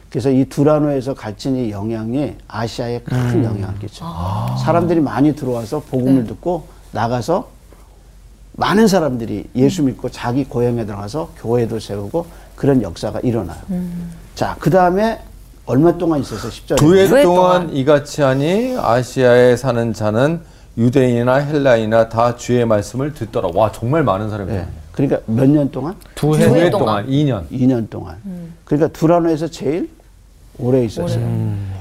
그래서 0.10 0.30
이 0.30 0.46
두라노에서 0.46 1.14
가르친 1.14 1.56
이 1.56 1.72
영향이 1.72 2.36
아시아에 2.48 3.00
큰 3.00 3.44
영향을 3.44 3.80
끼쳐. 3.80 4.06
사람들이 4.64 5.00
많이 5.02 5.36
들어와서 5.36 5.80
복음을 5.90 6.28
듣고 6.28 6.68
나가서 6.92 7.50
많은 8.54 8.88
사람들이 8.88 9.50
예수 9.56 9.82
믿고 9.82 10.10
자기 10.10 10.44
고향에 10.46 10.86
들어가서 10.86 11.30
교회도 11.38 11.80
세우고 11.80 12.28
그런 12.56 12.84
역사가 12.84 13.20
일어나요. 13.22 13.58
자, 14.36 14.56
그 14.60 14.70
다음에 14.70 15.20
얼마 15.66 15.98
동안 15.98 16.20
있어서 16.22 16.50
10절에 16.50 16.78
두해 16.78 17.08
두해 17.08 17.24
동안 17.24 17.62
동안. 17.62 17.76
이같이 17.76 18.22
하니 18.22 18.76
아시아에 18.78 19.56
사는 19.56 19.94
자는 19.94 20.42
유대인이나 20.78 21.36
헬라인이나 21.36 22.10
다 22.10 22.36
주의 22.36 22.66
말씀을 22.66 23.14
듣더라. 23.14 23.50
와 23.54 23.72
정말 23.72 24.04
많은 24.04 24.30
사람이 24.30 24.52
예. 24.52 24.56
네. 24.58 24.68
그러니까 24.92 25.20
몇 25.26 25.48
년 25.48 25.72
동안? 25.72 25.96
두두 26.16 26.38
해. 26.38 26.70
동안. 26.70 27.06
동안 27.06 27.08
2년. 27.08 27.50
2년 27.50 27.90
동안. 27.90 28.18
그러니까 28.66 28.88
두라노에서 28.90 29.48
제일 29.48 29.90
오래 30.60 30.84
있었어요. 30.84 31.20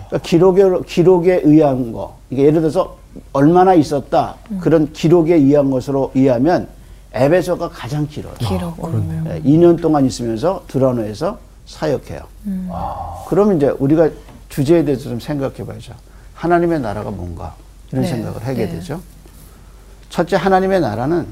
그러니까 0.09 0.19
기록에, 0.23 0.63
기록에 0.87 1.41
의한 1.45 1.93
거. 1.93 2.17
이게 2.31 2.43
예를 2.45 2.61
들어서 2.61 2.97
얼마나 3.33 3.75
있었다. 3.75 4.37
그런 4.61 4.93
기록에 4.93 5.35
의한 5.35 5.71
것으로 5.71 6.11
의하면 6.15 6.69
에베소가 7.13 7.69
가장 7.71 8.07
길어요. 8.07 8.33
길어. 8.39 8.75
예, 9.29 9.43
2년 9.43 9.81
동안 9.81 10.07
있으면서 10.07 10.65
두라노에서 10.69 11.39
사역해요. 11.67 12.21
그러면 13.29 13.57
이제 13.57 13.69
우리가 13.79 14.11
주제에 14.49 14.85
대해서 14.85 15.05
좀 15.05 15.21
생각해 15.21 15.65
봐야죠. 15.65 15.95
하나님의 16.35 16.81
나라가 16.81 17.11
뭔가 17.11 17.55
이런 17.91 18.03
네, 18.03 18.09
생각을 18.11 18.45
하게 18.47 18.67
네. 18.67 18.73
되죠. 18.73 19.01
첫째 20.11 20.37
하나님의 20.37 20.81
나라는 20.81 21.27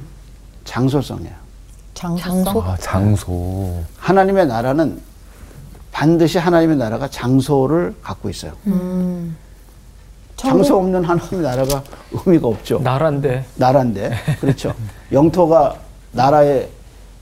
장소성이에요. 0.64 1.34
장소성. 1.94 2.44
장소? 2.44 2.62
아, 2.62 2.76
장소. 2.78 3.82
하나님의 3.98 4.46
나라는 4.46 5.00
반드시 5.92 6.38
하나님의 6.38 6.76
나라가 6.76 7.08
장소를 7.08 7.94
갖고 8.02 8.30
있어요. 8.30 8.52
장소 10.36 10.78
없는 10.78 11.04
하나님의 11.04 11.42
나라가 11.42 11.82
의미가 12.12 12.48
없죠. 12.48 12.78
나라인데. 12.78 13.44
나라인데. 13.56 14.12
그렇죠. 14.40 14.72
영토가 15.12 15.76
나라의 16.12 16.70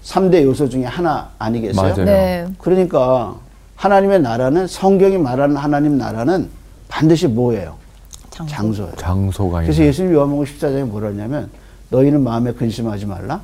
3대 0.04 0.42
요소 0.44 0.68
중에 0.68 0.84
하나 0.84 1.30
아니겠어요? 1.38 1.82
맞아요. 1.94 2.04
네. 2.04 2.46
그러니까 2.58 3.36
하나님의 3.76 4.20
나라는 4.22 4.66
성경이 4.66 5.18
말하는 5.18 5.56
하나님 5.56 5.98
나라는 5.98 6.48
반드시 6.88 7.26
뭐예요? 7.28 7.76
장소. 8.30 8.54
장소예요. 8.54 8.92
장소가 8.96 9.60
그래서 9.62 9.72
있는. 9.82 9.88
예수님 9.88 10.12
요한복음 10.14 10.44
14장에 10.44 10.84
뭐라 10.84 11.08
하냐면 11.08 11.50
너희는 11.90 12.22
마음에 12.22 12.52
근심하지 12.52 13.06
말라. 13.06 13.40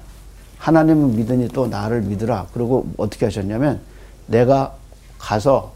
하나님을 0.59 1.09
믿으니 1.17 1.49
또 1.49 1.67
나를 1.67 2.03
믿으라. 2.03 2.47
그리고 2.55 2.87
어떻게 2.97 3.27
하셨냐면 3.27 3.81
내가 4.27 4.75
가서 5.19 5.73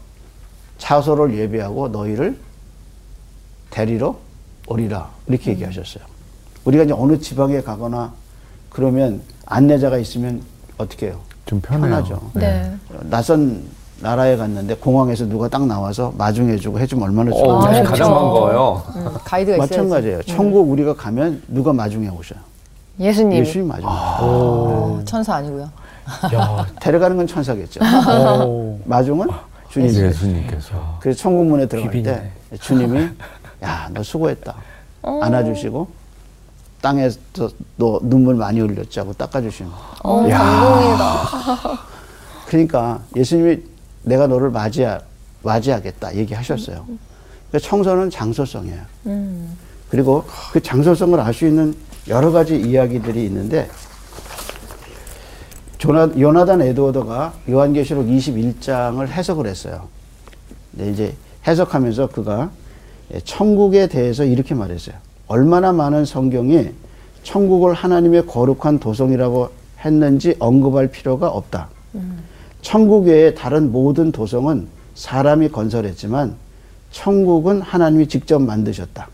차소를 0.77 1.37
예비하고 1.37 1.89
너희를 1.89 2.37
데리러 3.69 4.17
오리라. 4.67 5.09
이렇게 5.27 5.51
얘기하셨어요. 5.51 6.03
우리가 6.65 6.83
이제 6.85 6.93
어느 6.93 7.19
지방에 7.19 7.61
가거나 7.61 8.13
그러면 8.69 9.21
안내자가 9.45 9.97
있으면 9.97 10.41
어떻게 10.79 11.07
해요? 11.07 11.19
좀 11.45 11.61
편해요. 11.61 11.89
편하죠. 11.89 12.21
네. 12.33 12.71
낯선 13.09 13.61
나라에 14.01 14.37
갔는데 14.37 14.75
공항에서 14.75 15.25
누가 15.25 15.47
딱 15.49 15.65
나와서 15.67 16.13
마중해주고 16.17 16.79
해주면 16.79 17.03
얼마나 17.03 17.31
어, 17.35 17.37
좋아요. 17.37 17.57
아, 17.57 17.59
가장 17.61 17.83
그렇죠. 17.83 18.03
반가워요. 18.05 18.83
음, 18.95 19.07
가이드가. 19.25 19.57
마찬가지예요. 19.57 20.23
천국 20.23 20.69
우리가 20.69 20.95
가면 20.95 21.43
누가 21.49 21.73
마중해 21.73 22.07
오셔요? 22.09 22.39
예수님. 22.99 23.39
예수님 23.39 23.67
마중해. 23.67 23.87
어, 23.91 25.01
천사 25.05 25.35
아니고요. 25.35 25.69
야. 26.33 26.65
데려가는 26.79 27.17
건 27.17 27.27
천사겠죠. 27.27 27.81
오. 28.45 28.79
마중은 28.85 29.27
주님. 29.69 29.89
예수님께서. 29.89 30.97
그래서 31.01 31.19
천국문에 31.19 31.65
들어갈 31.67 32.01
때. 32.01 32.31
주님이 32.61 33.09
야 33.61 33.89
너 33.93 34.01
수고했다. 34.01 34.55
안아주시고 35.03 35.87
땅에서 36.81 37.19
너 37.77 37.99
눈물 38.01 38.35
많이 38.35 38.59
흘렸지 38.59 38.99
하고 38.99 39.13
닦아주시는 39.13 39.71
거예요. 39.71 39.85
어, 40.03 40.21
감동이다. 40.29 41.79
그러니까 42.47 43.01
예수님이 43.15 43.63
내가 44.03 44.27
너를 44.27 44.49
맞이하, 44.49 44.99
맞이하겠다 45.43 46.15
얘기하셨어요. 46.15 46.85
그러니까 47.49 47.69
청소는 47.69 48.09
장소성이에요. 48.09 48.81
그리고 49.89 50.23
그 50.51 50.61
장소성을 50.61 51.19
알 51.19 51.33
수 51.33 51.47
있는 51.47 51.75
여러 52.07 52.31
가지 52.31 52.55
이야기들이 52.59 53.25
있는데 53.25 53.69
조나, 55.77 56.09
요나단 56.17 56.61
에드워드가 56.61 57.33
요한계시록 57.49 58.05
21장을 58.07 59.07
해석을 59.07 59.47
했어요. 59.47 59.87
근데 60.71 60.91
이제 60.91 61.15
해석하면서 61.47 62.07
그가 62.07 62.51
천국에 63.23 63.87
대해서 63.87 64.23
이렇게 64.25 64.53
말했어요. 64.53 64.95
얼마나 65.29 65.71
많은 65.71 66.05
성경이 66.05 66.71
천국을 67.23 67.73
하나님의 67.73 68.25
거룩한 68.25 68.79
도성이라고 68.79 69.49
했는지 69.85 70.35
언급할 70.39 70.87
필요가 70.87 71.29
없다. 71.29 71.69
천국 72.61 73.05
외의 73.05 73.35
다른 73.35 73.71
모든 73.71 74.11
도성은 74.11 74.67
사람이 74.95 75.49
건설했지만 75.49 76.35
천국은 76.91 77.61
하나님이 77.61 78.07
직접 78.07 78.39
만드셨다. 78.41 79.07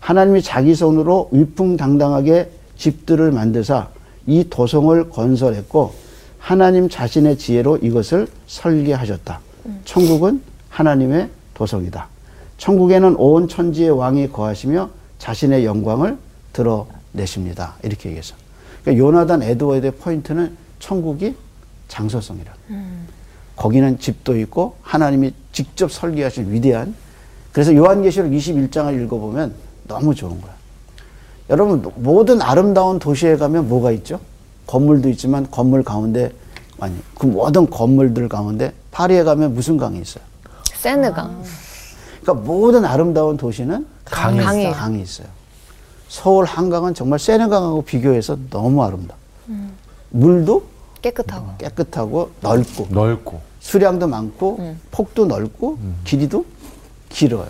하나님이 0.00 0.42
자기 0.42 0.74
손으로 0.74 1.28
위풍당당하게 1.30 2.50
집들을 2.76 3.30
만드사 3.30 3.88
이 4.26 4.44
도성을 4.48 5.10
건설했고 5.10 5.92
하나님 6.38 6.88
자신의 6.88 7.36
지혜로 7.38 7.78
이것을 7.78 8.26
설계하셨다. 8.46 9.40
천국은 9.84 10.40
하나님의 10.70 11.28
도성이다. 11.52 12.08
천국에는 12.56 13.16
온 13.16 13.46
천지의 13.46 13.90
왕이 13.90 14.30
거하시며 14.30 14.88
자신의 15.24 15.64
영광을 15.64 16.18
드러내십니다. 16.52 17.76
이렇게 17.82 18.10
얘기했어. 18.10 18.34
그러니까 18.82 19.06
요나단 19.06 19.42
에드워드의 19.42 19.92
포인트는 19.92 20.54
천국이 20.80 21.34
장소성이라. 21.88 22.52
거기는 23.56 23.98
집도 23.98 24.36
있고 24.40 24.76
하나님이 24.82 25.32
직접 25.50 25.90
설계하신 25.90 26.52
위대한 26.52 26.94
그래서 27.52 27.74
요한계시록 27.74 28.30
21장을 28.32 29.02
읽어보면 29.02 29.54
너무 29.88 30.14
좋은 30.14 30.38
거야. 30.42 30.52
여러분 31.48 31.90
모든 31.96 32.42
아름다운 32.42 32.98
도시에 32.98 33.36
가면 33.36 33.66
뭐가 33.66 33.92
있죠? 33.92 34.20
건물도 34.66 35.08
있지만 35.10 35.50
건물 35.50 35.82
가운데 35.82 36.32
아니 36.80 36.94
그 37.18 37.24
모든 37.24 37.70
건물들 37.70 38.28
가운데 38.28 38.74
파리에 38.90 39.22
가면 39.22 39.54
무슨 39.54 39.78
강이 39.78 40.00
있어요? 40.00 40.22
세느강. 40.74 41.42
그러니까 42.24 42.34
모든 42.34 42.84
아름다운 42.86 43.36
도시는 43.36 43.86
강이 44.06 44.38
강이, 44.40 44.62
있어요. 44.62 44.72
강이 44.72 45.02
있어요. 45.02 45.26
서울 46.08 46.46
한강은 46.46 46.94
정말 46.94 47.18
세느강하고 47.18 47.82
비교해서 47.82 48.38
너무 48.50 48.82
아름다. 48.82 49.14
물도 50.10 50.64
깨끗하고. 51.02 51.56
깨끗하고 51.58 52.30
넓고 52.40 52.88
넓고. 52.90 53.40
수량도 53.60 54.06
많고 54.08 54.74
폭도 54.90 55.26
넓고 55.26 55.78
길이도 56.04 56.46
길어요. 57.10 57.46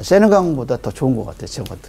세느강보다 0.00 0.76
더 0.78 0.90
좋은 0.90 1.16
것 1.16 1.24
같아요, 1.24 1.46
저것도. 1.46 1.88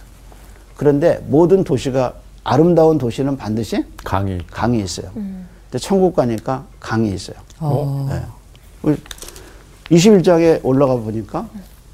그런데 0.76 1.24
모든 1.28 1.62
도시가 1.62 2.14
아름다운 2.42 2.98
도시는 2.98 3.36
반드시 3.36 3.84
강이. 4.04 4.38
강이 4.50 4.80
있어요. 4.80 5.10
근데 5.12 5.78
천국 5.80 6.16
가니까 6.16 6.64
강이 6.80 7.12
있어요. 7.12 7.36
네. 8.08 8.96
우리 9.90 9.98
21장에 9.98 10.60
올라가 10.64 10.96
보니까 10.96 11.48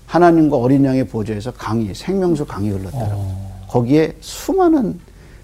하나님과 0.07 0.57
어린 0.57 0.85
양의 0.85 1.07
보좌에서 1.09 1.52
강이 1.52 1.94
생명수 1.94 2.44
강이 2.46 2.70
흘렀더라고. 2.70 3.35
거기에 3.68 4.16
수많은 4.20 4.98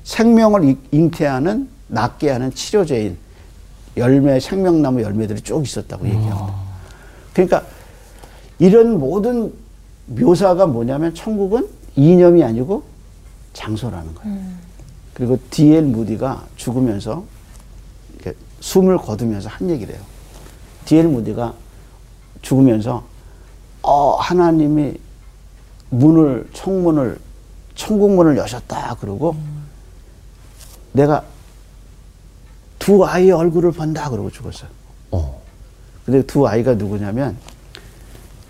생명을 0.05 0.65
잉- 0.65 0.79
잉태하는 0.93 1.69
낫게 1.89 2.31
하는 2.31 2.53
치료제인 2.55 3.17
열매 3.97 4.39
생명나무 4.39 5.03
열매들이 5.03 5.41
쭉 5.43 5.63
있었다고 5.65 6.07
얘기합니다. 6.07 6.55
그러니까 7.33 7.65
이런 8.59 8.99
모든 8.99 9.53
묘사가 10.07 10.67
뭐냐면 10.67 11.15
천국은 11.15 11.67
이념이 11.97 12.43
아니고 12.45 12.83
장소라는 13.53 14.15
거예요. 14.15 14.39
그리고 15.15 15.39
D.L. 15.51 15.83
무디가 15.87 16.47
죽으면서 16.57 17.25
숨을 18.61 18.99
거두면서 18.99 19.49
한 19.49 19.69
얘기를 19.71 19.95
해요. 19.95 20.03
D.L. 20.85 21.09
무디가 21.09 21.55
죽으면서 22.43 23.05
어 23.83 24.17
하나님이 24.17 24.95
문을 25.91 26.49
청문을 26.53 27.19
천국문을 27.75 28.37
여셨다 28.37 28.97
그러고 29.01 29.37
내가 30.93 31.25
두 32.79 33.05
아이의 33.05 33.33
얼굴을 33.33 33.73
본다 33.73 34.09
그러고 34.11 34.31
죽었어요. 34.31 34.71
어. 35.13 35.41
근데 36.05 36.23
두 36.23 36.47
아이가 36.47 36.75
누구냐면 36.75 37.37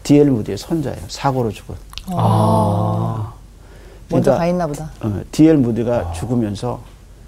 D.L. 0.03 0.31
무디의 0.31 0.57
손자예요. 0.57 1.01
사고로 1.09 1.51
죽은. 1.51 1.75
먼저 4.09 4.33
그러니까 4.33 4.39
가 4.39 4.47
있나 4.47 4.67
보다. 4.67 4.91
어, 5.03 5.23
D.L. 5.31 5.59
무디가 5.59 6.13
죽으면서 6.13 6.81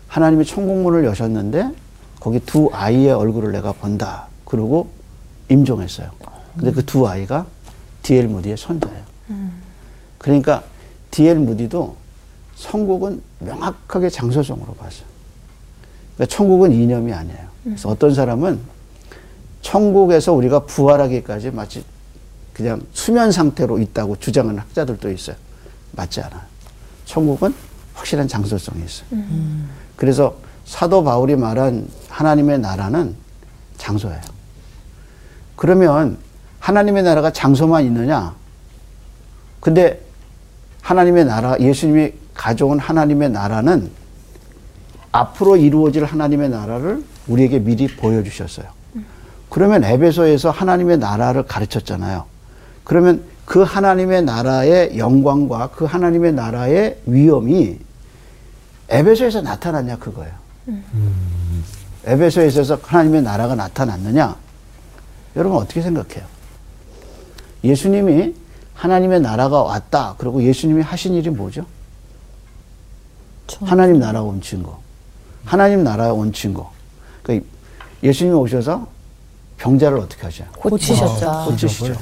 하나님이 0.08 0.44
천국문을 0.44 1.04
여셨는데 1.04 1.70
거기 2.18 2.40
두 2.40 2.70
아이의 2.72 3.12
얼굴을 3.12 3.52
내가 3.52 3.72
본다. 3.72 4.26
그러고 4.44 4.88
임종했어요. 5.48 6.10
근데 6.54 6.72
그 6.72 6.84
두 6.84 7.06
아이가 7.08 7.46
D.L. 8.02 8.28
무디의 8.28 8.56
손자예요. 8.56 9.02
그러니까 10.18 10.62
D.L. 11.10 11.38
무디도 11.38 11.96
천국은 12.56 13.22
명확하게 13.40 14.08
장소성으로 14.10 14.74
봤어요. 14.74 15.06
그러니까 16.14 16.36
천국은 16.36 16.72
이념이 16.72 17.12
아니에요. 17.12 17.48
그래서 17.64 17.88
어떤 17.88 18.14
사람은 18.14 18.60
천국에서 19.62 20.32
우리가 20.32 20.60
부활하기까지 20.60 21.50
마치 21.52 21.84
그냥 22.52 22.82
수면 22.92 23.32
상태로 23.32 23.78
있다고 23.78 24.16
주장하는 24.16 24.60
학자들도 24.60 25.10
있어요. 25.10 25.36
맞지 25.92 26.20
않아요. 26.20 26.42
천국은 27.06 27.54
확실한 27.94 28.28
장소성이 28.28 28.84
있어요. 28.84 29.08
그래서 29.96 30.36
사도 30.64 31.02
바울이 31.04 31.36
말한 31.36 31.88
하나님의 32.08 32.58
나라는 32.60 33.14
장소예요. 33.78 34.20
그러면 35.56 36.18
하나님의 36.62 37.02
나라가 37.02 37.32
장소만 37.32 37.84
있느냐? 37.86 38.34
근데 39.58 40.00
하나님의 40.80 41.24
나라, 41.24 41.56
예수님이 41.58 42.12
가져온 42.34 42.78
하나님의 42.78 43.30
나라는 43.30 43.90
앞으로 45.10 45.56
이루어질 45.56 46.04
하나님의 46.04 46.50
나라를 46.50 47.04
우리에게 47.26 47.58
미리 47.58 47.88
보여주셨어요. 47.88 48.66
그러면 49.50 49.84
에베소에서 49.84 50.50
하나님의 50.50 50.98
나라를 50.98 51.42
가르쳤잖아요. 51.42 52.24
그러면 52.84 53.22
그 53.44 53.62
하나님의 53.62 54.22
나라의 54.22 54.96
영광과 54.96 55.70
그 55.74 55.84
하나님의 55.84 56.32
나라의 56.32 57.00
위엄이 57.06 57.78
에베소에서 58.88 59.42
나타났냐 59.42 59.96
그거예요. 59.96 60.32
에베소에서 62.04 62.78
하나님의 62.82 63.22
나라가 63.22 63.56
나타났느냐? 63.56 64.36
여러분 65.36 65.58
어떻게 65.58 65.82
생각해요? 65.82 66.31
예수님이 67.64 68.34
하나님의 68.74 69.20
나라가 69.20 69.62
왔다. 69.62 70.14
그리고 70.18 70.42
예수님이 70.42 70.82
하신 70.82 71.14
일이 71.14 71.30
뭐죠? 71.30 71.64
하나님 73.60 73.98
나라가 73.98 74.26
온 74.26 74.40
증거. 74.40 74.80
하나님 75.44 75.84
나라가 75.84 76.12
온 76.12 76.32
증거. 76.32 76.72
그러니까 77.22 77.46
예수님이 78.02 78.36
오셔서 78.36 78.88
병자를 79.58 79.98
어떻게 79.98 80.22
하셔요? 80.22 80.48
고치셨죠. 80.56 81.44
고치시죠. 81.48 81.94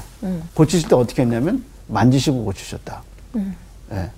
고치실 0.55 0.89
때 0.89 0.95
어떻게 0.95 1.23
했냐면 1.23 1.65
만지시고 1.89 2.45
고치셨다. 2.45 3.03
예. 3.93 4.11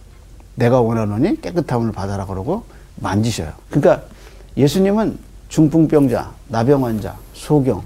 내가 0.55 0.81
원하노니 0.81 1.41
깨끗함을 1.41 1.93
받아라 1.93 2.27
그러고 2.27 2.65
만지셔요. 2.97 3.53
그러니까 3.71 4.07
예수님은 4.57 5.19
중풍병자, 5.49 6.33
나병 6.49 6.85
환자, 6.85 7.17
소경 7.35 7.83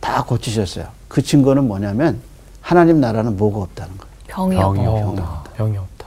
다 0.00 0.24
고치셨어요. 0.24 0.86
그 1.08 1.22
증거는 1.22 1.66
뭐냐면 1.68 2.20
하나님 2.62 3.00
나라는 3.00 3.36
뭐가 3.36 3.58
없다는 3.60 3.92
거예요. 3.98 4.12
병이 4.28 4.56
병이 4.56 4.86
없고. 4.86 5.20
어, 5.20 5.44
병이 5.56 5.76
없다. 5.76 6.06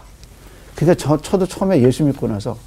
그러니까 0.76 1.04
저, 1.04 1.18
저도 1.22 1.46
처음에 1.46 1.82
예수 1.82 2.04
믿고 2.04 2.28
나서 2.28 2.58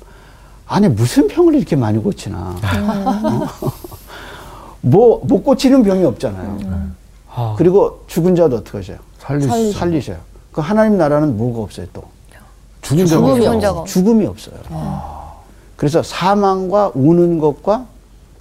아니 0.67 0.89
무슨 0.89 1.27
병을 1.27 1.55
이렇게 1.55 1.75
많이 1.75 1.99
고치나. 1.99 2.55
어? 2.63 3.47
뭐, 4.81 5.21
못 5.25 5.43
고치는 5.43 5.83
병이 5.83 6.05
없잖아요. 6.05 6.93
아, 7.35 7.55
그리고 7.59 8.05
죽은 8.07 8.37
자도 8.37 8.57
어떻게 8.57 8.79
하셔요? 8.79 8.99
살리 9.19 9.73
살리셔요. 9.73 10.19
그 10.53 10.61
하나님 10.61 10.97
나라는 10.99 11.37
뭐가 11.37 11.63
없어요 11.63 11.87
또? 11.93 12.05
죽은. 12.83 13.07
적은. 13.61 13.85
죽음이 13.87 14.27
없어요. 14.27 14.55
그래서 15.77 16.03
사망과 16.03 16.93
우는 16.95 17.39
것과 17.39 17.87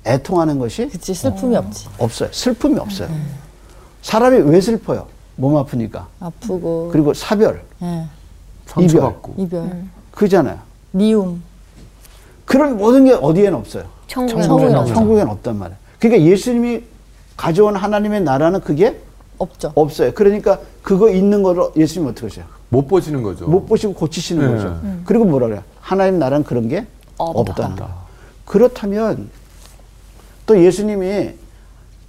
애통하는 0.05 0.59
것이 0.59 0.87
그치 0.89 1.13
슬픔이 1.13 1.55
없지. 1.55 1.87
없어요. 1.97 2.29
슬픔이 2.31 2.79
없어요. 2.79 3.09
사람이 4.01 4.37
왜 4.49 4.61
슬퍼요? 4.61 5.07
몸 5.37 5.55
아프니까. 5.55 6.07
아프고. 6.19 6.89
그리고 6.91 7.13
사별, 7.13 7.63
예. 7.81 8.03
상처받고. 8.65 9.35
이별. 9.37 9.83
그잖아요. 10.11 10.59
미움. 10.91 11.41
그런 12.45 12.77
모든 12.77 13.05
게 13.05 13.13
어디에는 13.13 13.57
없어요. 13.57 13.85
천국에 14.07 14.41
천국에 14.41 14.65
없죠. 14.65 14.79
없죠. 14.79 14.93
천국에는 14.93 15.31
없단 15.31 15.57
말이에요. 15.57 15.77
그러니까 15.99 16.29
예수님이 16.29 16.83
가져온 17.35 17.75
하나님의 17.75 18.21
나라는 18.21 18.61
그게 18.61 18.99
없죠. 19.37 19.71
없어요. 19.75 20.11
그러니까 20.13 20.59
그거 20.81 21.09
있는 21.09 21.43
거로 21.43 21.71
예수님 21.75 22.07
어떻게 22.09 22.27
하셔요? 22.27 22.45
못 22.69 22.87
보시는 22.87 23.21
거죠. 23.21 23.47
못 23.47 23.65
보시고 23.65 23.93
고치시는 23.93 24.45
네. 24.45 24.55
거죠. 24.55 24.79
그리고 25.05 25.25
뭐라 25.25 25.47
그래요? 25.47 25.63
하나님 25.79 26.19
나라는 26.19 26.43
그런 26.43 26.67
게 26.67 26.85
없다. 27.17 27.75
거. 27.75 27.87
그렇다면 28.45 29.29
또 30.45 30.61
예수님이 30.61 31.31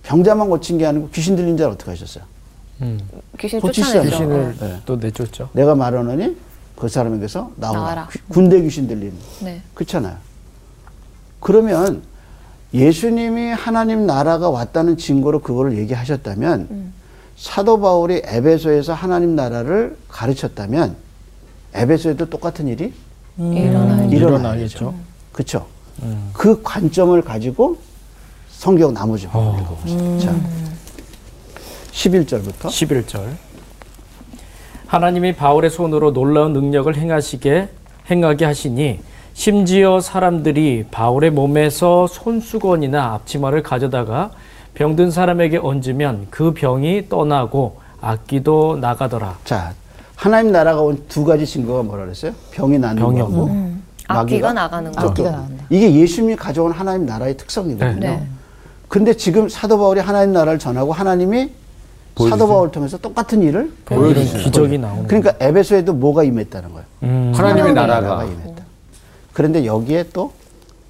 병자만 0.05 0.49
고친 0.49 0.79
게 0.79 0.87
아니고 0.87 1.11
귀신 1.11 1.37
들린 1.37 1.57
자를 1.57 1.73
어떻게 1.73 1.91
하셨어요? 1.91 2.25
음, 2.83 3.01
귀신. 3.39 3.61
쫓아내죠. 3.61 4.03
귀신을 4.11 4.57
네. 4.61 4.81
또 4.87 4.97
내쫓죠. 4.97 5.49
내가 5.53 5.75
말하노니 5.75 6.37
그 6.77 6.89
사람에게서 6.89 7.53
나오라. 7.57 7.79
나와라. 7.81 8.09
귀- 8.13 8.19
군대 8.29 8.61
귀신 8.63 8.87
들린. 8.87 9.13
네. 9.41 9.61
그렇잖아요. 9.75 10.17
그러면 11.41 12.03
예수님이 12.75 13.51
하나님 13.53 14.07
나라가 14.07 14.51
왔다는 14.51 14.97
증거로 14.97 15.41
그거를 15.41 15.77
얘기하셨다면 15.79 16.93
사도 17.37 17.81
바울이 17.81 18.23
에베소에서 18.25 18.93
하나님 18.95 19.35
나라를 19.37 19.97
가르쳤다면 20.09 20.97
에베소에도 21.75 22.29
똑같은 22.29 22.67
일이 22.69 22.93
일어나요. 23.39 24.11
일어나겠죠. 24.11 24.95
그렇죠. 25.33 25.67
그 26.33 26.61
관점을 26.63 27.21
가지고 27.23 27.79
성경 28.51 28.93
나머지 28.93 29.27
부분 29.27 29.41
어. 29.49 29.61
읽어보시죠. 29.61 30.19
자, 30.21 30.35
11절부터 31.99 32.67
11절. 32.69 33.21
하나님이 34.87 35.35
바울의 35.35 35.71
손으로 35.71 36.13
놀라운 36.13 36.53
능력을 36.53 36.97
행하시게 36.97 37.69
행하게 38.11 38.45
하시니 38.45 39.01
심지어 39.35 40.01
사람들이 40.01 40.87
바울의 40.91 41.31
몸에서 41.33 42.07
손수건이나 42.07 43.15
앞치마를 43.15 43.63
가져다가 43.63 44.31
병든 44.75 45.11
사람에게 45.11 45.59
얹으면 45.59 46.29
그 46.31 46.55
병이 46.55 47.09
떠나고 47.09 47.81
악기도 48.01 48.77
나가더라. 48.81 49.37
자, 49.45 49.75
하나님 50.15 50.53
나라가 50.53 50.81
온 50.81 51.05
두 51.09 51.25
가지 51.25 51.45
증거가 51.45 51.83
뭐라 51.83 52.05
그랬어요? 52.05 52.33
병이 52.53 52.79
나는 52.79 53.03
병이 53.03 53.19
거고 53.21 53.47
음. 53.47 53.83
악기가 54.07 54.53
나가는 54.53 54.91
거. 54.93 55.01
악기가 55.09 55.31
나간다. 55.33 55.65
이게 55.69 55.93
예수님이 55.93 56.37
가져온 56.37 56.71
하나님 56.73 57.07
나라의 57.07 57.37
특성이거든요. 57.37 57.99
네. 58.01 58.27
근데 58.87 59.13
지금 59.15 59.49
사도 59.49 59.77
바울이 59.79 60.01
하나님 60.01 60.33
나라를 60.33 60.59
전하고 60.61 60.93
하나님이 60.93 61.51
사도 62.29 62.49
바울을 62.49 62.71
통해서 62.71 62.97
똑같은 62.99 63.43
일을 63.43 63.73
이런 63.91 64.03
보여주시는 64.03 64.45
기적이 64.45 64.79
나오는 64.79 65.07
그러니까 65.07 65.35
에베소에도 65.41 65.93
뭐가 65.95 66.25
임했다는 66.25 66.73
거예요. 66.73 66.87
음. 67.03 67.33
하나님의 67.35 67.75
나라가 67.75 68.01
나라가 68.01 68.25
임했다. 68.25 68.65
그런데 69.33 69.65
여기에 69.65 70.07
또 70.13 70.33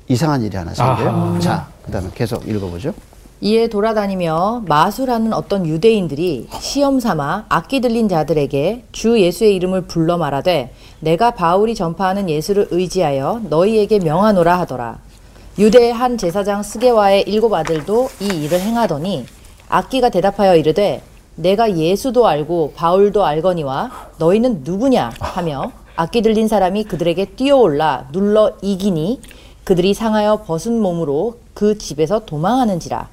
이상한 0.08 0.42
일이 0.42 0.56
하나 0.56 0.72
생겨요. 0.72 1.38
자, 1.40 1.68
그다음에 1.84 2.08
계속 2.14 2.48
읽어보죠. 2.48 2.94
이에 3.40 3.68
돌아다니며 3.68 4.64
마술하는 4.66 5.32
어떤 5.32 5.64
유대인들이 5.64 6.48
시험 6.58 6.98
삼아 6.98 7.44
악기 7.48 7.80
들린 7.80 8.08
자들에게 8.08 8.84
주 8.90 9.20
예수의 9.20 9.54
이름을 9.54 9.82
불러 9.82 10.16
말하되 10.16 10.72
내가 11.00 11.30
바울이 11.30 11.76
전파하는 11.76 12.28
예수를 12.28 12.66
의지하여 12.70 13.42
너희에게 13.48 14.00
명하노라 14.00 14.58
하더라. 14.60 14.98
유대의 15.58 15.92
한 15.92 16.18
제사장 16.18 16.62
스게와의 16.62 17.24
일곱 17.28 17.52
아들도 17.54 18.08
이 18.20 18.26
일을 18.44 18.60
행하더니 18.60 19.26
악기가 19.68 20.08
대답하여 20.08 20.56
이르되 20.56 21.02
내가 21.38 21.76
예수도 21.76 22.26
알고 22.26 22.72
바울도 22.74 23.24
알거니와 23.24 23.90
너희는 24.18 24.62
누구냐 24.64 25.12
하며 25.20 25.70
악기 25.96 26.20
들린 26.22 26.48
사람이 26.48 26.84
그들에게 26.84 27.24
뛰어올라 27.36 28.08
눌러 28.12 28.52
이기니 28.60 29.20
그들이 29.64 29.94
상하여 29.94 30.42
벗은 30.42 30.80
몸으로 30.80 31.38
그 31.54 31.78
집에서 31.78 32.20
도망하는지라. 32.24 33.08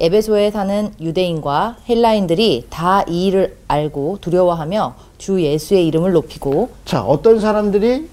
에베소에 0.00 0.50
사는 0.52 0.92
유대인과 1.00 1.76
헬라인들이 1.88 2.66
다 2.70 3.04
이 3.08 3.26
일을 3.26 3.56
알고 3.66 4.18
두려워하며 4.20 4.94
주 5.18 5.42
예수의 5.42 5.86
이름을 5.88 6.12
높이고 6.12 6.70
자, 6.84 7.02
어떤 7.02 7.40
사람들이 7.40 8.08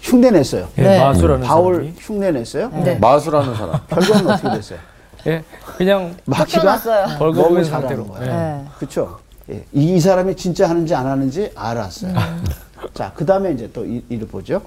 흉내냈어요. 0.00 0.68
예, 0.78 0.82
네. 0.82 0.98
마술하는 0.98 1.46
바울 1.46 1.74
사람이. 1.76 1.92
흉내냈어요. 1.98 2.70
네. 2.84 2.96
마술하는 2.96 3.54
사람. 3.54 3.78
결과는 3.88 4.30
어떻게 4.30 4.50
됐어요? 4.56 4.78
예, 5.26 5.42
그냥 5.76 6.16
벌거벗은 6.26 7.64
잘하는 7.64 7.64
상태로. 7.64 8.06
거예요. 8.08 8.26
예. 8.32 8.36
네. 8.36 8.64
그렇죠. 8.78 9.18
예. 9.50 9.64
이, 9.72 9.94
이 9.96 10.00
사람이 10.00 10.36
진짜 10.36 10.68
하는지 10.68 10.94
안 10.94 11.06
하는지 11.06 11.50
알았어요. 11.54 12.12
자, 12.94 13.12
그 13.14 13.24
다음에 13.24 13.52
이제 13.52 13.70
또 13.72 13.84
이, 13.84 14.04
이를 14.08 14.26
보죠. 14.26 14.62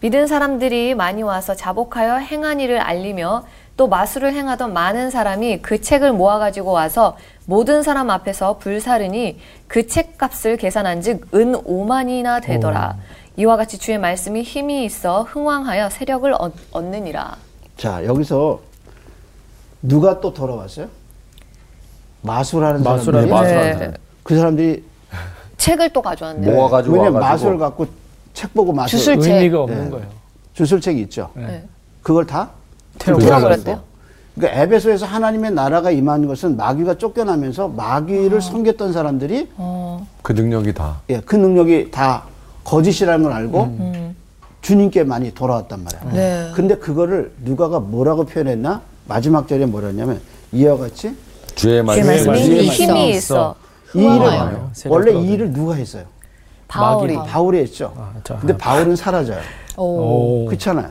믿은 0.00 0.26
사람들이 0.26 0.94
많이 0.94 1.22
와서 1.22 1.54
자복하여 1.54 2.16
행한 2.16 2.60
일을 2.60 2.78
알리며 2.80 3.44
또 3.76 3.86
마술을 3.88 4.32
행하던 4.34 4.72
많은 4.72 5.10
사람이 5.10 5.60
그 5.60 5.80
책을 5.80 6.12
모아가지고 6.12 6.70
와서 6.72 7.16
모든 7.44 7.82
사람 7.82 8.08
앞에서 8.10 8.58
불사르니 8.58 9.38
그 9.66 9.86
책값을 9.86 10.56
계산한 10.56 11.02
즉 11.02 11.28
은 11.34 11.52
5만이나 11.52 12.42
되더라. 12.42 12.96
이와 13.36 13.56
같이 13.56 13.78
주의 13.78 13.98
말씀이 13.98 14.42
힘이 14.42 14.84
있어 14.84 15.22
흥왕하여 15.22 15.90
세력을 15.90 16.32
얻, 16.38 16.52
얻느니라. 16.72 17.36
자, 17.76 18.04
여기서 18.04 18.60
누가 19.82 20.20
또 20.20 20.32
돌아왔어요? 20.32 20.88
마술하는 22.22 22.82
마술하는 22.82 23.28
사람들이. 23.28 23.30
마술하는 23.32 23.72
네. 23.72 23.78
사람. 23.78 23.94
그 24.22 24.36
사람들이 24.36 24.84
책을 25.56 25.90
또 25.92 26.02
가져왔네요. 26.02 26.54
모아가지고 26.54 26.94
왜냐면 26.94 27.22
와가지고. 27.22 27.50
마술 27.50 27.58
갖고 27.58 27.86
책 28.34 28.54
보고 28.54 28.72
마술 28.72 28.98
주술- 28.98 29.18
의미가 29.20 29.62
없는 29.62 29.84
네. 29.84 29.90
거예요. 29.90 30.06
주술책이 30.54 31.00
있죠. 31.02 31.30
네. 31.34 31.64
그걸 32.02 32.26
다 32.26 32.50
태워버렸대요. 32.98 33.80
그러니까 34.34 34.60
에베소에서 34.62 35.06
하나님의 35.06 35.50
나라가 35.52 35.90
임한 35.90 36.26
것은 36.26 36.56
마귀가 36.56 36.96
쫓겨나면서 36.98 37.68
마귀를 37.68 38.40
섬겼던 38.40 38.92
사람들이 38.92 39.48
어, 39.56 40.06
그 40.22 40.32
능력이 40.32 40.72
다. 40.74 41.00
예, 41.10 41.20
그 41.20 41.36
능력이 41.36 41.90
다 41.90 42.24
거짓이라는 42.64 43.22
걸 43.24 43.32
알고 43.32 44.12
주님께 44.62 45.04
많이 45.04 45.32
돌아왔단 45.34 45.82
말이야. 45.84 46.12
네. 46.12 46.50
근데 46.54 46.76
그거를 46.76 47.32
누가가 47.42 47.80
뭐라고 47.80 48.24
표현했나? 48.24 48.82
마지막 49.10 49.48
절에 49.48 49.66
뭐랬냐면 49.66 50.20
이와 50.52 50.76
같이 50.76 51.16
주의 51.56 51.84
주의 51.84 52.68
힘이 52.68 53.10
있어. 53.10 53.56
이 53.92 53.98
일을 53.98 54.08
후원하여 54.12 54.70
원래. 54.86 55.12
이 55.12 55.32
일을 55.32 55.52
누가 55.52 55.74
했어요? 55.74 56.04
바울이. 56.68 57.16
바울이 57.16 57.58
했죠. 57.58 57.92
아, 57.98 58.12
자, 58.22 58.36
근데 58.36 58.56
바울은 58.56 58.94
사라져요. 58.94 59.40
오. 59.76 60.46
그렇잖아요. 60.46 60.90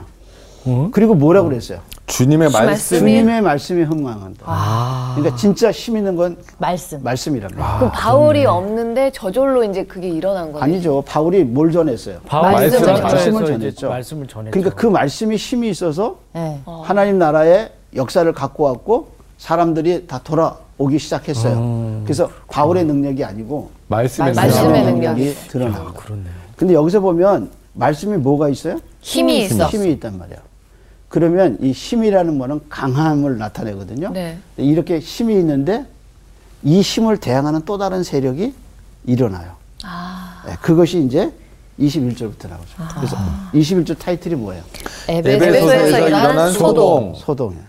응? 0.68 0.92
그리고 0.92 1.16
뭐라고 1.16 1.48
그랬어요? 1.48 1.80
주님의 2.08 2.50
말씀 2.52 2.74
말씀이- 2.98 3.00
주님의 3.00 3.42
말씀이 3.42 3.84
흥망한다. 3.84 4.44
아. 4.46 5.14
그러니까 5.16 5.38
진짜 5.38 5.72
힘 5.72 5.96
있는 5.96 6.18
건 6.18 6.36
말씀. 6.58 7.02
말씀이란 7.02 7.52
말이에요. 7.56 7.78
그럼 7.80 7.92
바울이 7.94 8.46
없는데 8.46 9.12
저절로 9.12 9.64
이제 9.64 9.86
그게 9.86 10.10
일어난 10.10 10.52
거예요. 10.52 10.62
아니죠. 10.64 11.02
바울이 11.08 11.46
뭘 11.46 11.72
전했어요? 11.72 12.18
바울이 12.26 12.52
말씀을 12.56 12.86
전했죠. 12.86 13.04
말씀을 13.08 13.46
전했죠. 13.46 13.90
말씀을 13.90 14.28
전했죠. 14.28 14.52
그러니까 14.52 14.76
그 14.76 14.88
말씀이 14.88 15.36
힘이 15.38 15.70
있어서 15.70 16.18
네. 16.34 16.60
하나님 16.84 17.18
나라의 17.20 17.72
역사를 17.96 18.32
갖고 18.34 18.64
왔고 18.66 19.12
사람들이 19.38 20.08
다 20.08 20.20
돌아오기 20.24 21.00
시작했어요. 21.00 22.02
그래서 22.04 22.30
바울의 22.48 22.86
능력이 22.86 23.24
아니고 23.24 23.72
말씀의 23.88 24.34
말씀의 24.34 24.84
능력. 24.84 24.94
능력. 24.94 25.14
능력이 25.16 25.36
드러난 25.48 25.74
거예요. 25.74 25.94
그렇네요. 25.94 26.34
근데 26.56 26.74
여기서 26.74 27.00
보면 27.00 27.50
말씀이 27.74 28.18
뭐가 28.18 28.50
있어요? 28.50 28.80
힘이 29.02 29.46
있어. 29.46 29.68
힘이 29.68 29.92
있단 29.94 30.18
말이야. 30.18 30.38
그러면 31.08 31.58
이 31.62 31.72
힘이라는 31.72 32.38
거는 32.38 32.62
강함을 32.70 33.38
나타내거든요. 33.38 34.10
네. 34.12 34.38
이렇게 34.58 35.00
힘이 35.00 35.36
있는데 35.36 35.86
이 36.62 36.82
힘을 36.82 37.18
대항하는 37.18 37.62
또 37.66 37.78
다른 37.78 38.04
세력이 38.04 38.54
일어나요. 39.06 39.54
아. 39.84 40.44
네, 40.46 40.56
그것이 40.62 41.02
이제 41.04 41.32
21절부터 41.80 42.50
나오죠. 42.50 42.76
그래서 42.96 43.18
21절 43.54 43.98
타이틀이 43.98 44.36
뭐예요? 44.36 44.62
에베소. 45.08 45.46
에베소에서 45.46 46.08
일어난 46.08 46.52
소동. 46.52 47.14
소동이에요. 47.16 47.64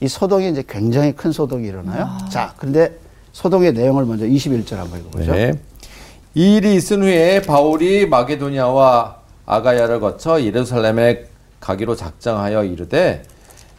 이 0.00 0.08
소동이 0.08 0.48
이제 0.50 0.62
굉장히 0.66 1.12
큰 1.12 1.32
소동이 1.32 1.66
일어나요. 1.66 2.08
자, 2.30 2.54
근데 2.56 2.96
소동의 3.32 3.72
내용을 3.72 4.04
먼저 4.04 4.24
21절 4.24 4.76
한번 4.76 5.00
읽어보죠. 5.00 5.32
네. 5.32 5.52
이 6.34 6.56
일이 6.56 6.76
있은 6.76 7.02
후에 7.02 7.42
바울이 7.42 8.06
마게도냐와 8.06 9.16
아가야를 9.46 9.98
거쳐 10.00 10.42
예루살렘에 10.42 11.26
가기로 11.58 11.96
작정하여 11.96 12.64
이르되 12.64 13.24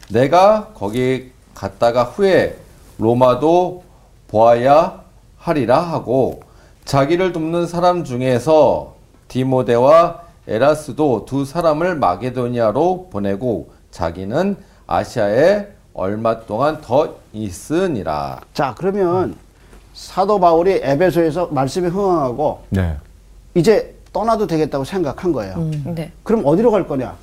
내가 0.10 0.70
거기 0.74 1.32
갔다가 1.54 2.04
후에 2.04 2.58
로마도 2.98 3.84
보아야 4.28 5.04
하리라 5.38 5.80
하고 5.80 6.42
자기를 6.84 7.32
돕는 7.32 7.68
사람 7.68 8.04
중에서 8.04 8.96
디모데와 9.28 10.24
에라스도 10.48 11.26
두 11.26 11.46
사람을 11.46 11.96
마게도니아로 11.96 13.10
보내고 13.12 13.72
자기는 13.92 14.58
아시아에 14.88 15.68
얼마 16.00 16.40
동안 16.42 16.80
더 16.82 17.16
있으니라. 17.34 18.40
자, 18.54 18.74
그러면 18.78 19.36
사도 19.94 20.40
바울이 20.40 20.80
에베소에서 20.82 21.48
말씀이 21.48 21.90
흥황하고 21.90 22.62
네. 22.70 22.96
이제 23.54 23.96
떠나도 24.14 24.48
되겠다고 24.48 24.86
생각한 24.86 25.32
거예요. 25.34 25.70
네. 25.94 26.12
그럼 26.24 26.44
어디로 26.46 26.72
갈 26.72 26.88
거냐? 26.88 27.16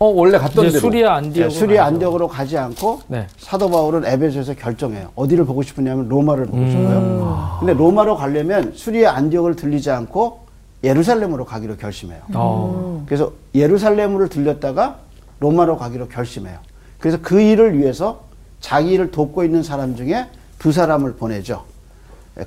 어 0.00 0.06
원래 0.06 0.38
갔던 0.38 0.66
대로. 0.66 0.78
수리아 0.80 1.14
안디옥. 1.16 1.52
수리아 1.52 1.84
안디옥으로 1.86 2.26
가지 2.26 2.56
않고 2.58 3.02
네. 3.06 3.26
사도 3.38 3.70
바울은 3.70 4.04
에베소에서 4.06 4.54
결정해요. 4.54 5.10
어디를 5.14 5.44
보고 5.44 5.62
싶으냐면 5.62 6.08
로마를 6.08 6.46
보고 6.46 6.66
싶어요. 6.66 7.56
근데 7.60 7.74
로마로 7.74 8.16
가려면 8.16 8.72
수리아 8.74 9.12
안디옥을 9.14 9.56
들리지 9.56 9.90
않고 9.90 10.40
예루살렘으로 10.82 11.44
가기로 11.44 11.76
결심해요. 11.76 12.20
어. 12.34 13.04
그래서 13.06 13.32
예루살렘으로 13.54 14.28
들렸다가 14.28 14.96
로마로 15.38 15.76
가기로 15.76 16.08
결심해요. 16.08 16.58
그래서 17.00 17.18
그 17.22 17.40
일을 17.40 17.78
위해서 17.78 18.24
자기 18.60 18.90
일을 18.92 19.10
돕고 19.10 19.42
있는 19.42 19.62
사람 19.62 19.96
중에 19.96 20.26
두 20.58 20.70
사람을 20.70 21.14
보내죠. 21.14 21.64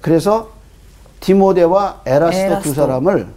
그래서 0.02 0.52
디모데와 1.20 2.02
에라스도 2.06 2.48
두 2.48 2.52
에라스도. 2.54 2.74
사람을 2.74 3.28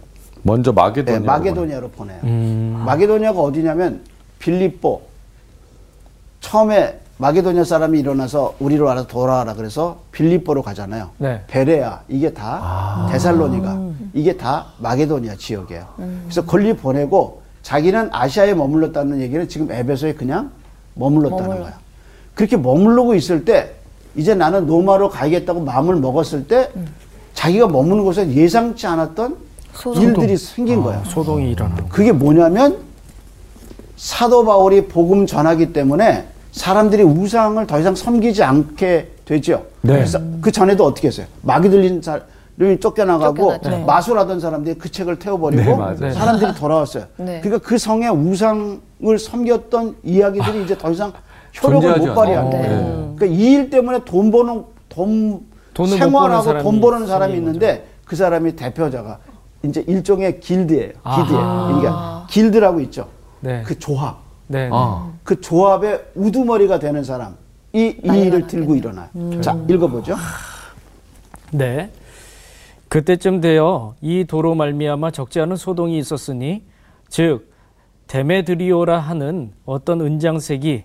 먼저 0.43 0.71
네, 0.71 0.75
마게도니아. 0.75 1.19
마게도니아로 1.19 1.89
보내요. 1.89 2.19
음. 2.23 2.83
마게도니아가 2.85 3.39
어디냐면 3.39 4.01
빌립보. 4.39 5.01
처음에 6.39 6.99
마게도니아 7.17 7.63
사람이 7.63 7.99
일어나서 7.99 8.55
우리로 8.59 8.85
와서 8.85 9.07
돌아와라 9.07 9.55
그래서 9.55 10.01
빌립보로 10.11 10.61
가잖아요. 10.61 11.09
네. 11.17 11.41
베레아 11.47 12.01
이게 12.07 12.31
다 12.31 13.09
데살로니가 13.11 13.79
이게 14.13 14.37
다 14.37 14.67
마게도니아 14.77 15.35
지역이에요. 15.37 15.85
그래서 16.25 16.45
걸리 16.45 16.73
보내고 16.73 17.41
자기는 17.63 18.09
아시아에 18.13 18.53
머물렀다는 18.53 19.19
얘기는 19.19 19.47
지금 19.49 19.71
에베소에 19.71 20.13
그냥 20.13 20.51
머물렀다는 20.97 21.61
거야. 21.61 21.79
그렇게 22.33 22.57
머무르고 22.57 23.15
있을 23.15 23.45
때 23.45 23.71
이제 24.15 24.33
나는 24.35 24.65
로마로 24.65 25.09
가야겠다고 25.09 25.61
마음을 25.61 25.95
먹었을 25.95 26.47
때 26.47 26.69
자기가 27.33 27.67
머무는 27.67 28.03
곳에 28.03 28.29
예상치 28.29 28.87
않았던 28.87 29.37
일들이 29.95 30.37
생긴 30.37 30.81
거야. 30.81 31.03
소동이 31.05 31.51
일어나는 31.51 31.87
그게 31.89 32.11
뭐냐면 32.11 32.77
사도 33.95 34.43
바울이 34.43 34.87
복음 34.87 35.25
전하기 35.25 35.73
때문에 35.73 36.27
사람들이 36.51 37.03
우상을 37.03 37.65
더 37.67 37.79
이상 37.79 37.95
섬기지 37.95 38.43
않게 38.43 39.11
되죠. 39.25 39.65
네. 39.81 39.93
그래서 39.93 40.19
그 40.41 40.51
전에도 40.51 40.85
어떻게 40.85 41.07
했어요? 41.09 41.27
마귀 41.41 41.69
들린 41.69 42.01
사람 42.01 42.21
이 42.59 42.79
쫓겨나가고. 42.79 43.57
네. 43.63 43.83
마술하던 43.85 44.39
사람들이 44.39 44.77
그 44.79 44.89
책을 44.91 45.19
태워버리고 45.19 45.63
네, 45.63 45.75
맞아요. 45.75 46.11
사람들이 46.11 46.55
돌아왔어요. 46.55 47.05
네. 47.17 47.39
그러니까 47.41 47.67
그 47.67 47.77
성에 47.77 48.07
우상을 48.07 49.19
섬겼던 49.19 49.97
이야기들이 50.03 50.63
이제 50.63 50.77
더 50.77 50.89
이상 50.91 51.13
효력을 51.63 51.87
못 51.89 51.95
않아요. 52.03 52.15
거예요. 52.15 52.49
네. 52.49 52.67
그러니까 53.15 53.25
이 53.27 53.53
일 53.53 53.69
때문에 53.69 53.99
돈 54.05 54.31
버는 54.31 54.63
돈 54.89 55.45
생활하고 55.75 56.43
사람이 56.43 56.63
돈 56.63 56.81
버는 56.81 57.05
사람이 57.07 57.35
있는데 57.35 57.87
그 58.05 58.15
사람이 58.15 58.55
대표자가 58.55 59.19
이제 59.63 59.83
일종의 59.87 60.39
길드예요. 60.39 60.93
길드예요. 61.15 61.39
아하. 61.41 61.67
그러니까 61.67 62.27
길드라고 62.29 62.79
있죠. 62.81 63.07
네. 63.41 63.61
그 63.65 63.77
조합. 63.77 64.17
네. 64.47 64.69
아. 64.71 65.11
그 65.23 65.39
조합의 65.41 66.05
우두머리가 66.15 66.79
되는 66.79 67.03
사람이 67.03 67.35
이 67.73 67.95
일을 68.03 68.47
들고 68.47 68.75
일어나요. 68.75 69.09
자, 69.41 69.55
읽어보죠. 69.69 70.15
네. 71.51 71.91
그때쯤 72.97 73.41
되어 73.41 73.93
이 74.01 74.25
도로 74.25 74.55
말미암아 74.55 75.11
적지 75.11 75.39
않은 75.41 75.55
소동이 75.55 75.99
있었으니 75.99 76.63
즉 77.09 77.53
데메드리오라 78.07 78.97
하는 78.97 79.51
어떤 79.65 80.01
은장색이 80.01 80.83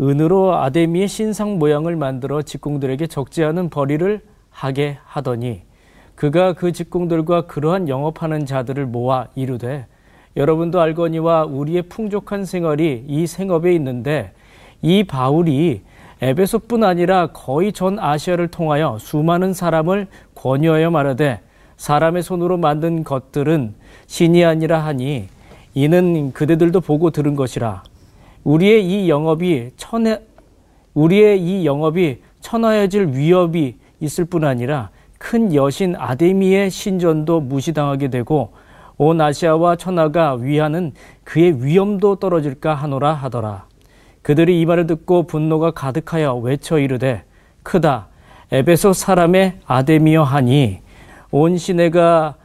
은으로 0.00 0.56
아데미의 0.56 1.06
신상 1.06 1.60
모양을 1.60 1.94
만들어 1.94 2.42
직공들에게 2.42 3.06
적지 3.06 3.44
않은 3.44 3.70
벌이를 3.70 4.22
하게 4.50 4.98
하더니 5.04 5.62
그가 6.16 6.54
그 6.54 6.72
직공들과 6.72 7.42
그러한 7.42 7.88
영업하는 7.88 8.44
자들을 8.44 8.84
모아 8.86 9.28
이르되 9.36 9.86
여러분도 10.36 10.80
알거니와 10.80 11.44
우리의 11.44 11.82
풍족한 11.82 12.44
생활이 12.44 13.04
이 13.06 13.28
생업에 13.28 13.72
있는데 13.76 14.32
이 14.80 15.04
바울이 15.04 15.82
에베소뿐 16.22 16.82
아니라 16.82 17.28
거의 17.28 17.72
전 17.72 18.00
아시아를 18.00 18.48
통하여 18.48 18.98
수많은 18.98 19.54
사람을 19.54 20.08
권유하여 20.34 20.90
말하되 20.90 21.40
사람의 21.82 22.22
손으로 22.22 22.58
만든 22.58 23.02
것들은 23.02 23.74
신이 24.06 24.44
아니라 24.44 24.84
하니 24.84 25.26
이는 25.74 26.32
그대들도 26.32 26.80
보고 26.80 27.10
들은 27.10 27.34
것이라 27.34 27.82
우리의 28.44 28.86
이 28.86 29.08
영업이 29.08 29.72
천해 29.76 30.20
우리의 30.94 31.42
이 31.42 31.66
영업이 31.66 32.18
천하여질 32.40 33.14
위협이 33.14 33.74
있을 33.98 34.24
뿐 34.26 34.44
아니라 34.44 34.90
큰 35.18 35.56
여신 35.56 35.96
아데미의 35.98 36.70
신전도 36.70 37.40
무시당하게 37.40 38.10
되고 38.10 38.52
온 38.96 39.20
아시아와 39.20 39.74
천하가 39.74 40.34
위하는 40.34 40.92
그의 41.24 41.64
위엄도 41.64 42.16
떨어질까 42.16 42.74
하노라 42.74 43.12
하더라. 43.14 43.66
그들이 44.22 44.60
이 44.60 44.66
말을 44.66 44.86
듣고 44.86 45.24
분노가 45.24 45.72
가득하여 45.72 46.36
외쳐 46.36 46.78
이르되 46.78 47.24
크다 47.64 48.06
에베소 48.52 48.92
사람의 48.92 49.58
아데미여 49.66 50.22
하니 50.22 50.81
온 51.32 51.56
시내가 51.56 52.36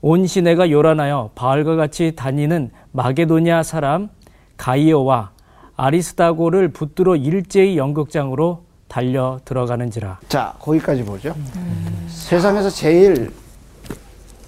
온 0.00 0.26
시내가 0.26 0.70
요란하여 0.70 1.30
바알과 1.36 1.76
같이 1.76 2.12
다니는 2.16 2.70
마게도냐 2.90 3.62
사람 3.62 4.08
가이오와 4.56 5.30
아리스다고를 5.76 6.68
붙들어 6.68 7.16
일제히 7.16 7.78
연극장으로 7.78 8.64
달려 8.88 9.40
들어가는지라. 9.44 10.18
자, 10.28 10.54
거기까지 10.58 11.04
보죠. 11.04 11.34
세상에서 12.08 12.68
제일 12.68 13.30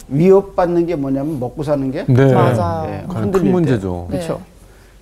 위협받는 0.09 0.85
게 0.87 0.97
뭐냐면 0.97 1.41
먹고 1.41 1.63
사는 1.63 1.91
게 1.91 2.05
네. 2.07 2.35
맞아요. 2.35 2.91
예, 2.91 3.07
큰. 3.31 3.51
문제죠. 3.51 4.09
네. 4.11 4.19
그렇죠. 4.19 4.43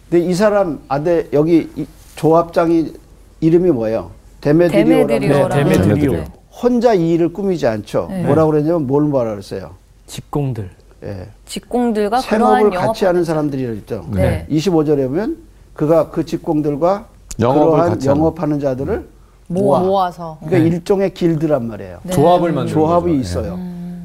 근데 0.08 0.26
이 0.26 0.34
사람 0.34 0.80
아데 0.86 1.26
여기 1.32 1.68
이 1.74 1.86
조합장이 2.14 2.92
이름이 3.40 3.70
뭐예요? 3.72 4.10
데메드리오라고 4.42 5.48
데메드리오 5.48 6.24
네. 6.62 6.68
네. 6.68 6.74
혼자 6.74 6.94
이 6.94 7.12
일을 7.12 7.32
꾸미지 7.32 7.66
않죠. 7.66 8.06
네. 8.10 8.24
뭐라고 8.24 8.52
그랬냐면 8.52 8.86
뭘 8.86 9.04
말하라 9.04 9.32
그랬어요? 9.32 9.72
직공들. 10.06 10.70
예, 11.04 11.26
직공들과 11.46 12.20
생업을 12.20 12.70
그러한 12.70 12.86
같이 12.88 13.04
하는 13.04 13.24
사람들이 13.24 13.78
있죠. 13.78 14.04
네. 14.10 14.46
25절에 14.48 15.08
보면 15.08 15.38
그가 15.74 16.10
그 16.10 16.24
직공들과 16.24 17.06
영업을 17.40 17.70
그러한 17.72 17.90
같이 17.90 18.08
하는 18.08 18.20
영업하는 18.20 18.60
자들을 18.60 19.08
모아. 19.48 19.80
모아. 19.80 19.88
모아서. 19.88 20.38
그러니까 20.44 20.68
일종의 20.68 21.14
길드란 21.14 21.66
말이에요. 21.66 22.00
조합을 22.10 22.52
만드는 22.52 22.72
조합이 22.72 23.06
거죠. 23.06 23.16
예. 23.16 23.20
있어요. 23.20 23.58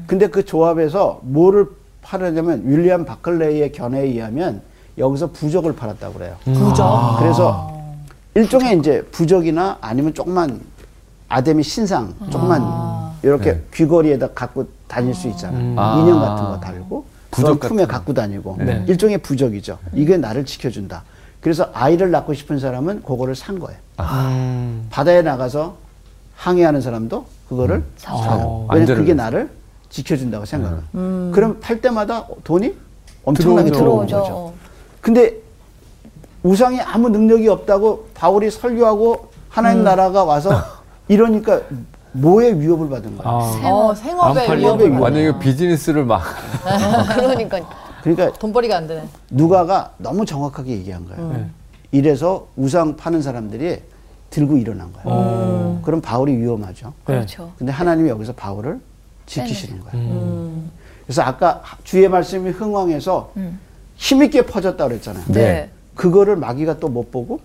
근데 0.06 0.26
그 0.26 0.44
조합에서 0.44 1.20
뭐를 1.22 1.66
팔았냐면 2.02 2.62
윌리엄 2.64 3.04
바클레이의 3.04 3.72
견해에 3.72 4.04
의하면 4.04 4.62
여기서 4.96 5.30
부적을 5.30 5.76
팔았다고 5.76 6.14
그래요. 6.14 6.36
부적. 6.44 7.18
그래서 7.20 7.72
일종의 8.34 8.78
이제 8.78 9.02
부적이나 9.12 9.78
아니면 9.80 10.14
조그만 10.14 10.60
아데미 11.28 11.62
신상, 11.62 12.14
조그만 12.30 12.62
이렇게 13.22 13.52
네. 13.54 13.62
귀걸이에다 13.74 14.28
갖고 14.32 14.66
다닐 14.86 15.14
수 15.14 15.28
있잖아요. 15.28 15.74
아. 15.78 15.98
인형 16.00 16.20
같은 16.20 16.44
거 16.44 16.60
달고 16.60 17.04
부적 17.30 17.60
품에 17.60 17.86
갖고 17.86 18.14
다니고 18.14 18.56
네. 18.58 18.84
일종의 18.88 19.18
부적이죠. 19.18 19.78
이게 19.92 20.16
나를 20.16 20.44
지켜준다. 20.46 21.02
그래서 21.40 21.68
아이를 21.72 22.10
낳고 22.10 22.34
싶은 22.34 22.58
사람은 22.58 23.02
그거를 23.02 23.34
산 23.36 23.58
거예요. 23.58 23.78
음. 24.00 24.86
바다에 24.90 25.22
나가서 25.22 25.76
항해하는 26.36 26.80
사람도 26.80 27.26
그거를 27.48 27.84
사요. 27.96 28.16
어. 28.18 28.68
왜냐면 28.72 28.96
그게. 28.96 29.14
나를 29.14 29.50
지켜준다고 29.90 30.44
생각해요. 30.44 30.82
그럼 31.32 31.58
팔 31.60 31.80
때마다 31.80 32.26
돈이 32.44 32.74
엄청나게 33.24 33.70
들어오죠. 33.70 34.06
들어오는. 34.06 34.06
거죠. 34.06 34.54
근데 35.00 35.34
우상이 36.42 36.80
아무 36.80 37.08
능력이 37.08 37.48
없다고 37.48 38.08
바울이 38.14 38.50
설교하고 38.50 39.30
하나님 39.48 39.84
나라가 39.84 40.24
와서 40.24 40.50
이러니까 41.08 41.60
뭐의 42.12 42.60
위협을 42.60 42.88
받은 42.88 43.16
거예요. 43.18 43.30
아. 43.30 43.70
어, 43.70 43.90
안 43.90 43.96
생업의 43.96 44.46
팔리는 44.46 44.68
위협을. 44.68 44.90
거야. 44.90 45.00
완전히 45.00 45.26
그 45.26 45.38
비즈니스를 45.38 46.04
막 46.04 46.22
그러니까 47.14 47.60
그러니까 48.02 48.32
돈벌이가 48.38 48.76
안 48.76 48.86
되네. 48.86 49.08
누가가 49.30 49.92
너무 49.98 50.24
정확하게 50.24 50.70
얘기한 50.72 51.06
거예요. 51.06 51.32
네. 51.32 51.46
이래서 51.92 52.46
우상 52.56 52.96
파는 52.96 53.22
사람들이 53.22 53.82
들고 54.30 54.56
일어난 54.58 54.92
거예요. 54.92 55.80
그럼 55.82 56.00
바울이 56.00 56.36
위험하죠. 56.36 56.88
네. 56.88 56.92
그렇죠. 57.14 57.52
근데 57.58 57.72
하나님이 57.72 58.08
여기서 58.10 58.34
바울을 58.34 58.78
지키시는 59.26 59.80
거예요. 59.84 60.06
음. 60.10 60.70
그래서 61.06 61.22
아까 61.22 61.62
주의 61.84 62.06
말씀이 62.08 62.50
흥왕해서 62.50 63.32
힘있게 63.96 64.42
퍼졌다 64.46 64.86
그랬잖아요. 64.86 65.24
네. 65.28 65.70
그거를 65.94 66.36
마귀가 66.36 66.78
또 66.78 66.88
못 66.88 67.10
보고 67.10 67.40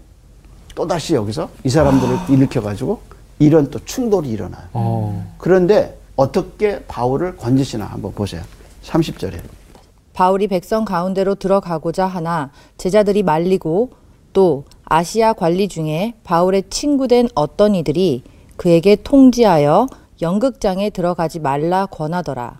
또 0.75 0.87
다시 0.87 1.13
여기서 1.15 1.49
이 1.63 1.69
사람들을 1.69 2.17
일으켜 2.29 2.61
가지고 2.61 3.01
이런 3.43 3.69
또 3.69 3.79
충돌이 3.83 4.29
일어나요. 4.29 4.63
어. 4.73 5.33
그런데 5.37 5.97
어떻게 6.15 6.83
바울을 6.85 7.37
건지시나 7.37 7.85
한번 7.85 8.13
보세요. 8.13 8.41
30절에. 8.83 9.39
바울이 10.13 10.47
백성 10.47 10.85
가운데로 10.85 11.35
들어가고자 11.35 12.05
하나 12.05 12.51
제자들이 12.77 13.23
말리고 13.23 13.89
또 14.31 14.65
아시아 14.85 15.33
관리 15.33 15.67
중에 15.67 16.13
바울의 16.23 16.65
친구된 16.69 17.29
어떤 17.33 17.73
이들이 17.75 18.23
그에게 18.57 18.95
통지하여 18.95 19.87
연극장에 20.21 20.91
들어가지 20.91 21.39
말라 21.39 21.85
권하더라. 21.87 22.59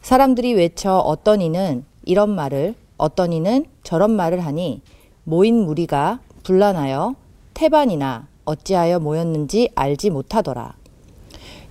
사람들이 0.00 0.54
외쳐 0.54 0.96
어떤 0.96 1.42
이는 1.42 1.84
이런 2.04 2.30
말을 2.30 2.74
어떤 2.96 3.32
이는 3.32 3.66
저런 3.82 4.10
말을 4.12 4.40
하니 4.40 4.80
모인 5.24 5.66
무리가 5.66 6.20
분란하여 6.42 7.14
태반이나 7.52 8.27
어찌하여 8.52 8.98
모였는지 8.98 9.68
알지 9.74 10.08
못하더라. 10.08 10.74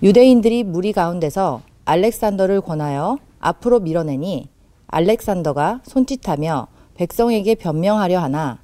유대인들이 0.03 0.63
무리 0.63 0.93
가운데서 0.93 1.61
알렉산더를 1.85 2.61
권하여 2.61 3.17
앞으로 3.39 3.79
밀어내니 3.79 4.47
알렉산더가 4.87 5.81
손짓하며 5.83 6.67
백성에게 6.95 7.55
변명하려 7.55 8.19
하나 8.19 8.59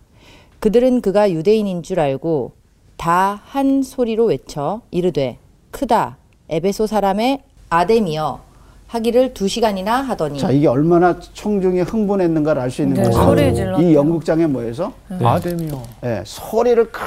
그들은 0.59 1.01
그가 1.01 1.31
유대인인 1.31 1.81
줄 1.81 1.99
알고 1.99 2.51
다 2.97 3.41
한 3.45 3.81
소리로 3.83 4.25
외쳐 4.25 4.81
이르되 4.91 5.37
크다 5.71 6.17
에베소 6.49 6.85
사람의 6.85 7.41
아데미여 7.69 8.39
하기를 8.87 9.33
두 9.33 9.47
시간이나 9.47 10.01
하더니 10.01 10.37
자, 10.37 10.51
이게 10.51 10.67
얼마나 10.67 11.19
청중이 11.19 11.81
흥분했는가를 11.81 12.61
알 12.61 12.69
수 12.69 12.83
있는 12.83 13.01
네, 13.01 13.09
거죠. 13.09 13.81
이 13.81 13.95
연극장에 13.95 14.45
모여서 14.45 14.93
아데미요. 15.09 15.81
예, 16.03 16.21
소리를 16.25 16.91
크 16.91 17.01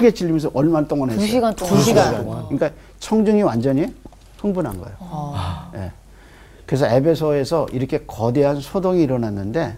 게 0.00 0.10
질리면서 0.12 0.50
얼마나 0.54 0.86
동안 0.86 1.10
했어요? 1.10 1.24
두 1.24 1.30
시간 1.30 1.54
동안. 1.54 1.74
두 1.74 1.82
시간 1.82 2.10
두 2.16 2.22
동안. 2.24 2.44
그러니까 2.48 2.70
청중이 3.00 3.42
완전히 3.42 3.92
흥분한 4.40 4.78
거예요. 4.80 4.96
아. 5.00 5.70
예. 5.76 5.90
그래서 6.66 6.86
에베소에서 6.86 7.68
이렇게 7.72 8.00
거대한 8.06 8.60
소동이 8.60 9.02
일어났는데 9.02 9.76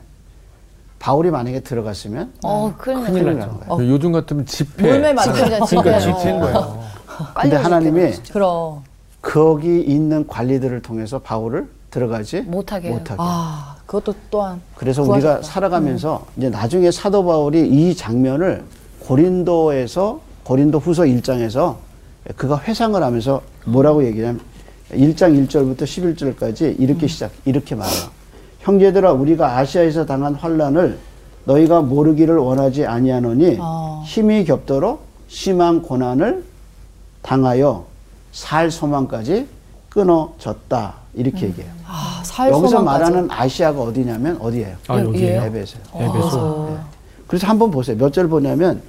바울이 0.98 1.30
만약에 1.30 1.60
들어갔으면 1.60 2.32
어, 2.42 2.74
큰일 2.76 3.04
큰일 3.04 3.24
나죠. 3.24 3.38
나는 3.38 3.60
거예요. 3.68 3.92
요즘 3.92 4.12
같으면 4.12 4.46
집회. 4.46 4.88
물매 4.90 5.12
맞으면 5.12 5.34
그러니까 5.66 6.00
집회인 6.00 6.40
거예요. 6.40 6.82
근데 7.40 7.56
하나님이 7.56 8.12
그럼 8.32 8.82
거기 9.20 9.80
있는 9.80 10.26
관리들을 10.26 10.80
통해서 10.82 11.18
바울을 11.18 11.68
들어가지 11.90 12.40
못하게. 12.42 12.90
못하게. 12.90 13.16
아 13.18 13.76
그것도 13.86 14.14
또한 14.30 14.60
그래서 14.74 15.02
구하셨다. 15.02 15.32
우리가 15.34 15.42
살아가면서 15.46 16.26
이제 16.36 16.48
나중에 16.50 16.90
사도 16.90 17.24
바울이 17.24 17.68
이 17.68 17.94
장면을 17.94 18.64
고린도에서 19.08 20.20
고린도 20.44 20.78
후서 20.80 21.04
1장에서 21.04 21.76
그가 22.36 22.60
회상을 22.60 23.02
하면서 23.02 23.40
뭐라고 23.64 24.04
얘기냐면 24.04 24.40
1장 24.92 25.48
1절부터 25.48 25.82
11절까지 25.82 26.78
이렇게 26.78 27.06
시작, 27.06 27.30
이렇게 27.46 27.74
말해요. 27.74 28.08
형제들아, 28.60 29.12
우리가 29.12 29.56
아시아에서 29.58 30.04
당한 30.04 30.34
환란을 30.34 30.98
너희가 31.44 31.80
모르기를 31.80 32.36
원하지 32.36 32.84
아니하노니 32.84 33.56
어. 33.60 34.02
힘이 34.06 34.44
겹도록 34.44 35.00
심한 35.28 35.80
고난을 35.80 36.44
당하여 37.22 37.86
살 38.32 38.70
소망까지 38.70 39.46
끊어졌다. 39.88 40.94
이렇게 41.14 41.46
얘기해요. 41.46 41.72
아, 41.86 42.20
살 42.24 42.50
여기서 42.50 42.68
소망까지. 42.78 42.84
말하는 43.04 43.30
아시아가 43.30 43.80
어디냐면 43.80 44.36
어디예요? 44.38 44.76
아, 44.88 45.00
여기에요? 45.00 45.42
에베소요. 45.44 45.82
에베소. 45.94 46.78
그래서 47.26 47.46
한번 47.46 47.70
보세요. 47.70 47.96
몇 47.96 48.12
절 48.12 48.28
보냐면 48.28 48.82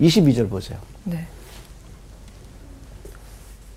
22절 0.00 0.48
보세요. 0.48 0.78
네. 1.04 1.26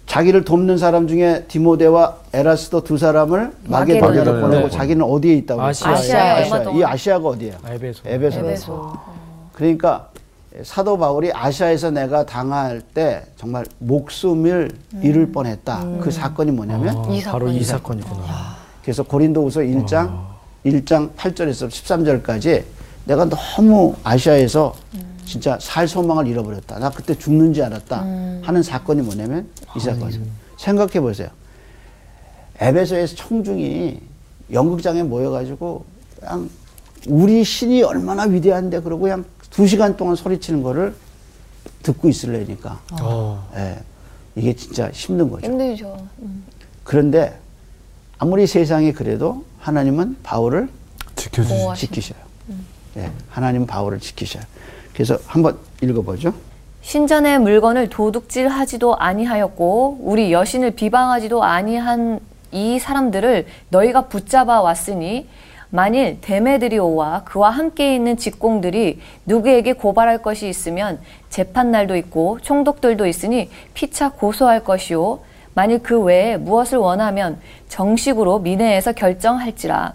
자기를 0.06 0.44
돕는 0.46 0.78
사람 0.78 1.08
중에 1.08 1.46
디모데와 1.48 2.18
에라스도 2.34 2.84
두 2.84 2.98
사람을 2.98 3.52
마게도냐로 3.64 4.08
마게도냐로 4.08 4.42
보내고 4.42 4.68
네. 4.70 4.78
자기는 4.78 5.04
어디에 5.04 5.34
있다고 5.36 5.62
아시아. 5.62 6.36
얼마 6.44 6.64
동안. 6.64 6.80
이 6.80 6.84
아시아가 6.84 7.28
어디예요? 7.30 7.56
에베소. 7.68 8.02
에베소. 8.06 8.40
에베소. 8.40 8.98
그러니까 9.54 10.10
사도 10.62 11.00
바울이 11.00 11.32
아시아에서 11.34 11.90
내가 11.90 12.26
당할 12.28 12.82
때 12.82 13.24
정말 13.38 13.66
목숨을 13.80 14.70
잃을 15.02 15.32
뻔했다. 15.32 15.84
그 16.00 16.12
사건이 16.12 16.52
뭐냐면 16.52 16.96
아, 16.96 17.08
이 17.10 17.24
바로 17.24 17.48
이. 17.50 17.64
사건이구나. 17.64 18.56
그래서 18.84 19.02
고린도후서 19.02 19.62
1장 19.62 20.26
1장 20.64 21.16
8절에서 21.16 21.70
13절까지 21.70 22.64
내가 23.06 23.26
너무 23.26 23.96
아시아에서 24.04 24.76
진짜 25.26 25.58
살 25.60 25.88
소망을 25.88 26.28
잃어버렸다. 26.28 26.80
나 26.80 26.90
그때 26.90 27.18
죽는 27.18 27.54
줄 27.54 27.64
알았다. 27.64 28.02
하는 28.42 28.64
사건이 28.64 29.02
뭐냐면 29.02 29.48
이 29.76 29.80
사건이에요. 29.80 30.22
생각해 30.58 31.00
보세요. 31.02 31.30
에베소에서 32.60 33.16
청중이 33.16 34.00
연극장에 34.52 35.04
모여가지고 35.04 35.86
그냥 36.20 36.50
우리 37.08 37.44
신이 37.44 37.84
얼마나 37.84 38.24
위대한데 38.24 38.82
그러고 38.82 39.04
그냥 39.04 39.26
두 39.50 39.68
시간 39.68 39.98
동안 39.98 40.16
소리치는 40.16 40.64
거를 40.64 40.96
듣고 41.82 42.08
있으려니까 42.08 42.80
어. 43.02 43.50
예, 43.56 43.80
이게 44.36 44.56
진짜 44.56 44.90
힘든 44.92 45.30
거죠. 45.30 45.46
힘들죠. 45.48 46.08
음. 46.20 46.44
그런데 46.84 47.38
아무리 48.18 48.48
세상이 48.48 48.94
그래도 48.94 49.44
하나님은 49.60 50.18
바울을 50.24 50.70
지켜주시. 51.16 51.88
지키셔요. 51.88 52.20
예, 52.98 53.12
하나님은 53.30 53.68
바울을 53.68 54.00
지키셔요. 54.00 54.44
그래서 54.94 55.18
한번 55.26 55.58
읽어보죠. 55.82 56.34
신전의 56.82 57.40
물건을 57.40 57.90
도둑질하지도 57.90 58.98
아니하였고 58.98 60.00
우리 60.02 60.32
여신을 60.34 60.72
비방하지도 60.72 61.44
아니한 61.44 62.20
이 62.52 62.78
사람들을 62.78 63.48
너희가 63.70 64.08
붙잡아 64.08 64.62
왔으니 64.62 65.28
만일 65.70 66.20
데메드리오와 66.22 67.24
그와 67.24 67.50
함께 67.50 67.96
있는 67.96 68.16
직공들이 68.16 69.00
누구에게 69.26 69.74
고발할 69.74 70.22
것이 70.22 70.48
있으면 70.48 71.00
재판날도 71.30 71.96
있고 71.96 72.38
총독들도 72.42 73.08
있으니 73.08 73.50
피차 73.74 74.12
고소할 74.12 74.64
것이요 74.64 75.22
만일 75.56 75.82
그 75.82 76.00
외에 76.00 76.38
무엇을 76.38 76.78
원하면 76.78 77.40
정식으로 77.70 78.40
민회에서 78.40 78.92
결정할지라 78.92 79.94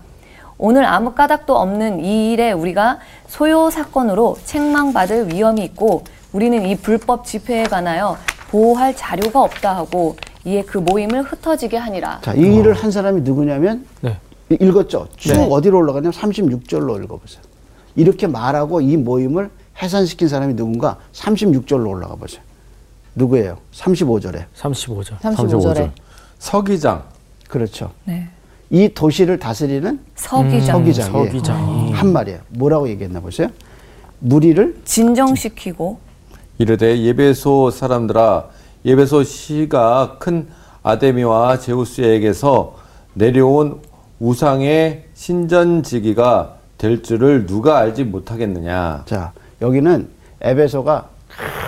오늘 0.58 0.84
아무 0.84 1.12
까닭도 1.14 1.56
없는 1.56 2.04
이 2.04 2.32
일에 2.32 2.52
우리가 2.52 2.98
소요 3.28 3.70
사건으로 3.70 4.36
책망받을 4.44 5.32
위험이 5.32 5.64
있고 5.64 6.02
우리는 6.32 6.66
이 6.66 6.76
불법 6.76 7.24
집회에 7.24 7.64
관하여 7.64 8.16
보호할 8.50 8.94
자료가 8.96 9.40
없다 9.42 9.76
하고 9.76 10.16
이에 10.44 10.62
그 10.62 10.78
모임을 10.78 11.22
흩어지게 11.22 11.76
하니라. 11.76 12.20
자, 12.22 12.34
이 12.34 12.40
일을 12.40 12.72
한 12.74 12.90
사람이 12.90 13.20
누구냐면 13.22 13.86
네. 14.00 14.18
이- 14.50 14.56
읽었죠. 14.60 15.08
쭉 15.16 15.32
네. 15.32 15.46
어디로 15.50 15.78
올라가냐면 15.78 16.12
36절로 16.12 17.02
읽어보세요. 17.04 17.42
이렇게 17.94 18.26
말하고 18.26 18.80
이 18.80 18.96
모임을 18.96 19.50
해산시킨 19.80 20.28
사람이 20.28 20.54
누군가 20.56 20.96
36절로 21.12 21.88
올라가 21.88 22.14
보세요. 22.16 22.42
누구예요? 23.14 23.58
35절에. 23.74 24.44
35절. 24.56 25.18
35절에 25.20 25.90
서기장. 26.38 27.04
그렇죠. 27.48 27.90
네. 28.04 28.28
이 28.70 28.88
도시를 28.88 29.38
다스리는 29.38 29.98
서기장. 30.14 30.78
서기장이 30.78 31.10
서기장이. 31.10 31.92
한 31.92 32.12
말이에요. 32.12 32.40
뭐라고 32.50 32.88
얘기했나 32.88 33.20
보세요. 33.20 33.48
무리를 34.20 34.76
진정시키고 34.84 35.98
이르되 36.58 37.00
예배소 37.00 37.70
사람들아 37.70 38.48
예배소 38.84 39.24
시가 39.24 40.16
큰 40.18 40.48
아데미와 40.82 41.58
제우스에게서 41.60 42.76
내려온 43.14 43.80
우상의 44.20 45.04
신전지기가 45.14 46.56
될 46.76 47.02
줄을 47.02 47.46
누가 47.46 47.78
알지 47.78 48.04
못하겠느냐. 48.04 49.04
자, 49.06 49.32
여기는 49.62 50.08
에베소가 50.40 51.08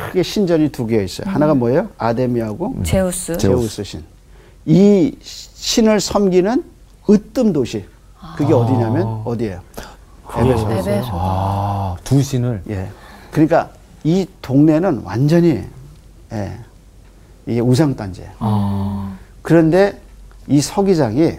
크게 0.09 0.23
신전이 0.23 0.71
두 0.71 0.87
개가 0.87 1.03
있어요. 1.03 1.31
하나가 1.31 1.55
뭐예요? 1.55 1.89
아데미하고 1.99 2.77
제우스. 2.83 3.37
제우스 3.37 3.83
신. 3.85 4.05
이 4.67 5.17
신을 5.21 6.01
섬기는 6.01 6.65
으뜸 7.11 7.53
도시. 7.53 7.85
그게 8.37 8.53
어디냐면 8.53 9.23
어디예요? 9.25 9.61
에베소. 10.37 10.71
에베소. 10.71 11.09
아, 11.13 11.97
두 12.05 12.23
신을. 12.23 12.63
예. 12.71 12.89
그러니까 13.33 13.71
이 14.05 14.27
동네는 14.41 15.03
완전히 15.05 15.65
예. 16.33 16.59
이게 17.47 17.61
우상 17.61 17.97
단지예요. 17.97 18.31
아. 18.39 19.17
그런데 19.43 20.01
이 20.47 20.61
서기장이 20.61 21.39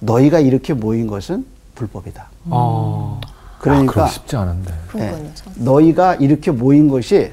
너희가 0.00 0.40
이렇게 0.40 0.72
모인 0.72 1.06
것은 1.06 1.46
불법이다. 1.74 2.26
아. 2.50 3.20
그러니까 3.60 3.92
그럼 3.92 4.08
쉽지 4.08 4.36
않은데. 4.36 4.74
예, 4.96 5.32
너희가 5.54 6.16
이렇게 6.16 6.50
모인 6.50 6.88
것이 6.88 7.32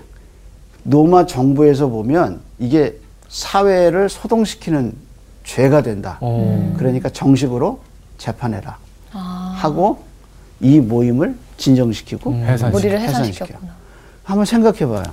로마 0.84 1.26
정부에서 1.26 1.88
보면 1.88 2.42
이게 2.60 3.00
사회를 3.30 4.10
소동시키는 4.10 4.94
죄가 5.50 5.82
된다. 5.82 6.18
어. 6.22 6.76
그러니까 6.78 7.10
정식으로 7.10 7.80
재판해라. 8.20 8.78
하고 9.12 10.04
이 10.62 10.80
모임을 10.80 11.36
진정시키고 11.58 12.34
해산시켜. 12.36 12.70
무리를 12.70 13.02
해산시켜. 13.02 13.48
한번 14.24 14.46
생각해 14.46 14.86
봐요. 14.86 15.04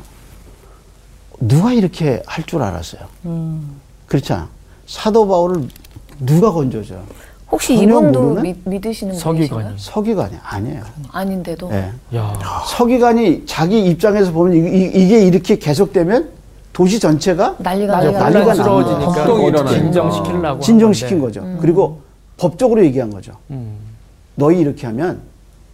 누가 1.40 1.72
이렇게 1.72 2.22
할 2.26 2.44
줄 2.44 2.62
알았어요? 2.62 3.00
그렇잖아. 4.06 4.48
사도 4.86 5.26
바울을 5.26 5.68
누가 6.20 6.52
건져줘? 6.52 6.94
혹시 7.50 7.74
이분도 7.74 8.34
믿, 8.42 8.56
믿으시는 8.64 9.14
서기관이. 9.14 9.48
분이신가요? 9.48 9.74
서기관이 9.78 10.36
아니에요. 10.42 10.82
아닌데도 11.12 11.70
예. 11.72 11.92
야. 12.14 12.34
서기관이 12.68 13.44
자기 13.46 13.86
입장에서 13.86 14.32
보면 14.32 14.54
이, 14.54 15.08
게 15.08 15.24
이렇게 15.26 15.56
계속되면 15.56 16.28
도시 16.76 17.00
전체가 17.00 17.56
난리가 17.58 17.96
난리가 17.96 18.18
난리가 18.20 18.54
난리가. 18.54 19.66
진정시키려고 19.66 20.60
진정시킨. 20.60 21.20
거죠. 21.22 21.42
그리고 21.58 22.02
법적으로 22.36 22.84
얘기한 22.84 23.08
거죠. 23.08 23.32
음. 23.50 23.78
너희 24.34 24.60
이렇게 24.60 24.86
하면 24.86 25.22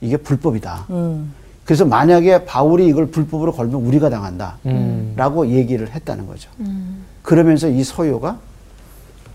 이게 0.00 0.16
불법이다. 0.16 0.86
음. 0.90 1.34
그래서 1.64 1.84
만약에 1.84 2.44
바울이 2.44 2.86
이걸 2.86 3.08
불법으로 3.08 3.50
걸면 3.52 3.84
우리가 3.84 4.10
당한다. 4.10 4.58
음. 4.66 5.14
라고 5.16 5.48
얘기를 5.48 5.90
했다는 5.92 6.28
거죠. 6.28 6.48
그러면서 7.24 7.66
이 7.66 7.82
서요가 7.82 8.38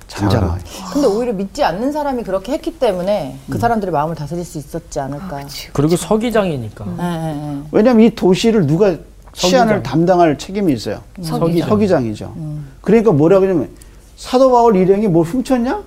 잠잠하게. 0.08 0.64
근데 0.94 1.06
오히려 1.06 1.34
믿지 1.34 1.66
않는 1.66 1.92
사람이 1.92 2.24
그렇게 2.24 2.54
했기 2.54 2.80
때문에 2.80 3.40
그 3.50 3.58
사람들의 3.58 3.92
마음을 3.92 4.16
다스릴 4.16 4.46
수 4.46 4.58
있었지 4.58 5.02
않을까. 5.02 5.42
그리고 5.74 5.98
서기장이니까. 5.98 6.86
예, 6.98 7.04
예, 7.04 7.58
예. 7.58 7.62
왜냐하면 7.74 8.06
이 8.06 8.16
도시를 8.16 8.66
누가 8.68 8.96
치안을 9.38 9.76
서기장. 9.76 9.84
담당할 9.84 10.38
책임이 10.38 10.74
있어요. 10.74 11.02
서기장. 11.22 11.70
서기장이죠. 11.70 12.34
그러니까 12.82 13.12
뭐라 13.12 13.40
그러냐면 13.40 13.70
사도 14.16 14.52
바울 14.52 14.76
일행이 14.76 15.08
뭘 15.08 15.26
훔쳤냐? 15.28 15.84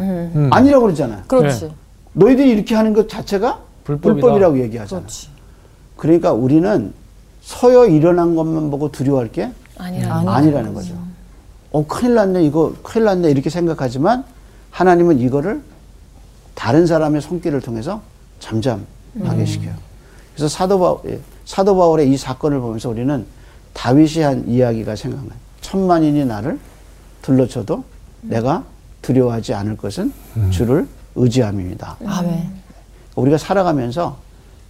음. 0.00 0.50
아니라고 0.52 0.86
그러잖아요. 0.86 1.22
그렇지. 1.28 1.66
네. 1.66 1.70
너희들이 2.14 2.50
이렇게 2.50 2.74
하는 2.74 2.92
것 2.92 3.08
자체가 3.08 3.60
불법이다. 3.84 4.12
불법이라고 4.20 4.60
얘기하잖아. 4.62 5.00
그렇지. 5.02 5.28
그러니까 5.96 6.32
우리는 6.32 6.92
서여 7.42 7.86
일어난 7.86 8.34
것만 8.34 8.70
보고 8.72 8.90
두려워할 8.90 9.30
게 9.30 9.50
아니라 9.78 10.16
아니라는 10.26 10.74
거죠. 10.74 10.94
어, 11.70 11.86
큰일 11.86 12.14
났네, 12.14 12.42
이거, 12.44 12.74
큰일 12.82 13.04
났네, 13.04 13.30
이렇게 13.30 13.48
생각하지만 13.48 14.24
하나님은 14.72 15.20
이거를 15.20 15.62
다른 16.54 16.86
사람의 16.86 17.22
손길을 17.22 17.60
통해서 17.60 18.02
잠잠하게 18.40 19.44
시켜요. 19.46 19.74
그래서 20.34 20.48
사도 20.48 20.78
바울, 20.78 20.98
예, 21.06 21.20
사도 21.44 21.76
바울의 21.76 22.10
이 22.10 22.16
사건을 22.16 22.60
보면서 22.60 22.88
우리는 22.88 23.26
다윗이 23.72 24.22
한 24.22 24.48
이야기가 24.48 24.96
생각나요. 24.96 25.38
천만인이 25.60 26.24
나를 26.24 26.58
둘러쳐도 27.22 27.84
내가 28.22 28.64
두려워하지 29.00 29.54
않을 29.54 29.76
것은 29.76 30.12
주를 30.50 30.86
의지함입니다. 31.14 31.96
아멘. 32.06 32.50
우리가 33.16 33.38
살아가면서 33.38 34.18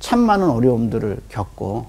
참 0.00 0.20
많은 0.20 0.48
어려움들을 0.50 1.18
겪고 1.28 1.86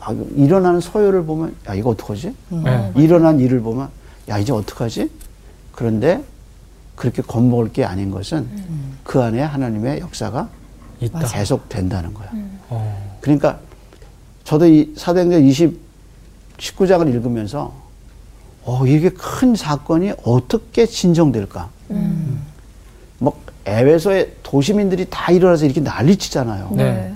아, 0.00 0.14
일어나는 0.36 0.80
소요를 0.80 1.24
보면 1.24 1.56
야 1.68 1.74
이거 1.74 1.90
어떡하지? 1.90 2.34
네. 2.50 2.92
일어난 2.96 3.40
일을 3.40 3.60
보면 3.60 3.88
야 4.28 4.38
이제 4.38 4.52
어떡하지? 4.52 5.10
그런데 5.72 6.22
그렇게 6.94 7.22
겁먹을 7.22 7.72
게 7.72 7.84
아닌 7.84 8.10
것은 8.10 8.46
그 9.04 9.22
안에 9.22 9.40
하나님의 9.40 10.00
역사가 10.00 10.48
있다. 11.00 11.20
계속 11.20 11.68
된다는 11.68 12.12
거예요. 12.12 12.30
어. 12.68 13.18
그러니까 13.20 13.60
저도 14.48 14.66
이 14.66 14.94
사도행전 14.96 15.44
20 15.44 15.78
19장을 16.56 17.06
읽으면서 17.06 17.74
어 18.64 18.86
이게 18.86 19.10
큰 19.10 19.54
사건이 19.54 20.14
어떻게 20.24 20.86
진정될까? 20.86 21.68
뭐 23.18 23.38
에베소의 23.66 24.36
도시민들이 24.42 25.06
다 25.10 25.30
일어나서 25.32 25.66
이렇게 25.66 25.82
난리치잖아요. 25.82 26.70
네. 26.76 27.14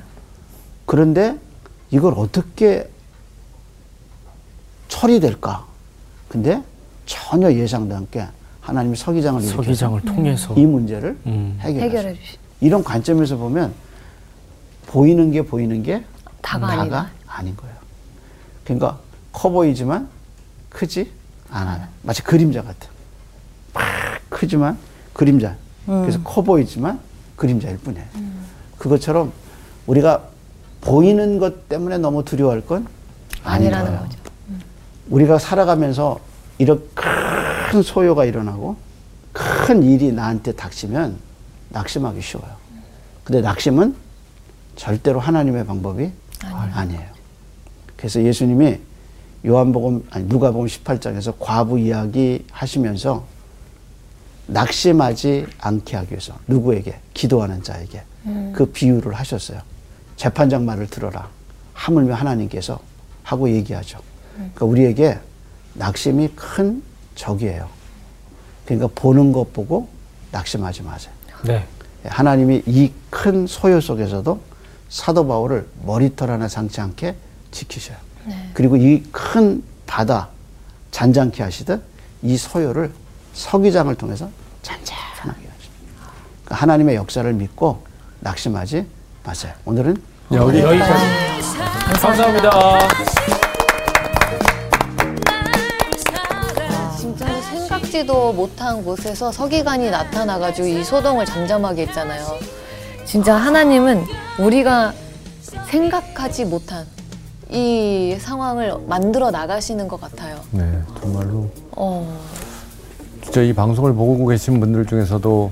그런데 0.85 1.39
이걸 1.91 2.13
어떻게 2.19 2.87
처리될까? 4.89 5.65
근데 6.29 6.63
전혀 7.07 7.51
예상도 7.51 7.97
않게 7.97 8.27
하나님이 8.61 8.95
서기장을 8.95 9.41
서기장을 9.41 10.03
통해서. 10.03 10.53
이 10.55 10.67
문제를 10.67 11.17
음. 11.25 11.57
해결해 11.61 12.13
주시. 12.13 12.37
이런 12.61 12.85
관점에서 12.85 13.39
보면 13.39 13.73
보이는 14.87 15.31
게 15.31 15.41
보이는 15.41 15.83
게 15.83 16.05
다가 16.43 16.67
아니다. 16.67 17.11
아닌 17.33 17.57
거예요. 17.57 17.75
그러니까 18.65 18.99
커 19.33 19.51
보이지만 19.51 20.09
크지 20.71 21.11
않아요. 21.51 21.87
마치 22.03 22.23
그림자 22.23 22.63
같아. 22.63 22.89
막 23.75 23.85
크지만 24.29 24.79
그림자. 25.13 25.57
그래서 25.87 26.21
커 26.23 26.43
보이지만 26.43 27.01
그림자일 27.37 27.79
뿐이에요. 27.79 28.07
그것처럼 28.79 29.33
우리가 29.87 30.23
보이는 30.81 31.39
것 31.39 31.69
때문에 31.69 31.99
너무 31.99 32.25
두려워할 32.25 32.61
건 32.65 32.87
아닌 33.45 33.71
거예요. 33.71 34.01
거죠. 34.01 34.19
우리가 35.11 35.39
살아가면서 35.39 36.21
이런 36.59 36.83
큰 36.95 37.83
소요가 37.83 38.25
일어나고 38.25 38.77
큰 39.33 39.83
일이 39.83 40.13
나한테 40.13 40.53
닥치면 40.53 41.19
낙심하기 41.71 42.21
쉬워요. 42.21 42.53
근데 43.25 43.41
낙심은 43.41 43.95
절대로 44.77 45.21
하나님의 45.21 45.67
방법이 45.67 46.11
아니에요. 46.43 47.12
그래서 48.03 48.21
예수님이 48.21 48.81
요한복음 49.47 50.09
아니 50.11 50.25
누가복음 50.25 50.67
18장에서 50.67 51.35
과부 51.39 51.79
이야기 51.79 52.45
하시면서 52.51 53.25
낙심하지 54.49 55.47
않게 55.61 55.97
하기 55.99 56.11
위해서 56.11 56.35
누구에게 56.49 56.99
기도하는 57.15 57.63
자에게 57.63 58.03
그 58.53 58.67
비유를 58.67 59.15
하셨어요. 59.15 59.61
재판장 60.17 60.65
말을 60.65 60.89
들어라. 60.89 61.29
하물며 61.75 62.15
하나님께서 62.15 62.81
하고 63.23 63.49
얘기하죠. 63.49 64.01
그러니까 64.35 64.67
우리에게 64.67 65.19
낙심이 65.75 66.31
큰 66.35 66.83
적이에요. 67.15 67.69
그러니까 68.65 68.89
보는 68.97 69.31
것 69.31 69.53
보고 69.53 69.89
낙심하지 70.33 70.83
마세요. 70.83 71.15
네. 71.45 71.65
하나님이 72.05 72.65
이 72.67 72.91
큰 73.11 73.47
소요 73.47 73.81
속에서도 73.81 74.41
사도 74.89 75.25
바울을 75.29 75.69
머리털 75.85 76.31
하나 76.33 76.49
상치 76.49 76.81
않게 76.81 77.15
지키셔요. 77.53 77.97
그리고 78.55 78.77
이 78.77 79.03
큰 79.13 79.63
바다 79.87 80.29
잔잔케 80.91 81.43
하시듯 81.43 81.83
이 82.23 82.37
소요를 82.37 82.93
서기장을 83.35 83.95
통해서 83.97 84.29
잔잔하게 84.63 85.49
하십니다. 85.49 85.51
그러니까 86.45 86.55
하나님의 86.57 86.97
역사를 86.97 87.31
믿고 87.33 87.85
낙심하지 88.21 88.87
마세요. 89.25 89.53
오늘은 89.65 89.97
여기 90.33 90.61
여기까지. 90.61 91.05
감사합니다. 92.01 92.51
진짜 96.99 97.27
생각 97.43 97.43
생각지도 97.43 98.33
못한 98.33 98.85
곳에서 98.85 99.31
서기관이 99.33 99.91
나타나가지고 99.91 100.69
이 100.69 100.85
소동을 100.85 101.27
잠잠하게 101.27 101.83
했잖아요. 101.87 102.39
진짜 103.05 103.35
하나님은 103.37 104.05
우리가 104.39 104.93
생각하지 105.69 106.45
못한 106.47 106.87
이 107.53 108.17
상황을 108.19 108.75
만들어 108.87 109.31
나가시는 109.31 109.87
것 109.87 110.01
같아요. 110.01 110.37
네, 110.53 110.81
정말로 111.01 111.51
어, 111.73 112.19
진짜 113.23 113.43
이 113.43 113.53
방송을 113.53 113.93
보고 113.93 114.27
계신 114.27 114.59
분들 114.59 114.87
중에서도 114.87 115.51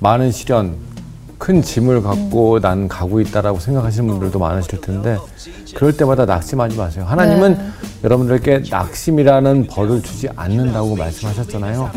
많은 0.00 0.32
시련, 0.32 0.76
큰 1.42 1.60
짐을 1.60 2.04
갖고 2.04 2.60
난 2.60 2.86
가고 2.86 3.20
있다라고 3.20 3.58
생각하시는 3.58 4.06
분들도 4.06 4.38
많으실 4.38 4.80
텐데 4.80 5.18
그럴 5.74 5.96
때마다 5.96 6.24
낙심하지 6.24 6.76
마세요. 6.76 7.04
하나님은 7.08 7.58
여러분들께 8.04 8.62
낙심이라는 8.70 9.66
벌을 9.66 10.02
주지 10.02 10.28
않는다고 10.36 10.94
말씀하셨잖아요. 10.94 11.90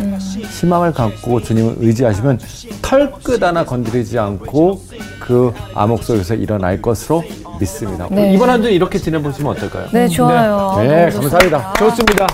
희망을 0.60 0.94
갖고 0.94 1.40
주님을 1.40 1.76
의지하시면 1.78 2.40
털끝 2.82 3.44
하나 3.44 3.64
건드리지 3.64 4.18
않고 4.18 4.82
그 5.20 5.54
암흑 5.76 6.04
속에서 6.04 6.34
일어날 6.34 6.82
것으로 6.82 7.24
믿습니다. 7.60 8.08
네. 8.10 8.34
이번 8.34 8.50
한 8.50 8.64
주 8.64 8.70
이렇게 8.72 8.98
지내보시면 8.98 9.52
어떨까요? 9.52 9.90
네, 9.94 10.08
좋아요. 10.08 10.74
네, 10.80 11.10
너무 11.12 11.22
감사합니다. 11.30 11.74
좋습니다. 11.74 12.28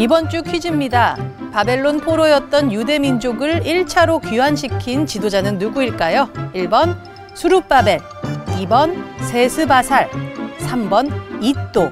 이번 0.00 0.30
주 0.30 0.42
퀴즈입니다. 0.42 1.14
바벨론 1.52 2.00
포로였던 2.00 2.72
유대 2.72 2.98
민족을 2.98 3.60
1차로 3.60 4.26
귀환시킨 4.26 5.04
지도자는 5.04 5.58
누구일까요? 5.58 6.30
1번 6.54 6.96
수룹바벨, 7.34 8.00
2번 8.46 8.96
세스바살, 9.20 10.08
3번 10.60 11.12
이또. 11.42 11.90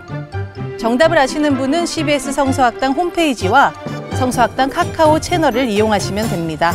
정답을 0.79 1.19
아시는 1.19 1.59
분은 1.59 1.85
CBS 1.85 2.33
성서학당 2.33 2.93
홈페이지와 2.93 3.75
성서학당 4.15 4.71
카카오 4.71 5.21
채널을 5.21 5.69
이용하시면 5.69 6.31
됩니다. 6.31 6.73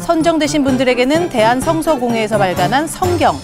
선정되신 0.00 0.64
분들에게는 0.64 1.28
대한성서공회에서 1.28 2.38
발간한 2.38 2.86
성경, 2.86 3.36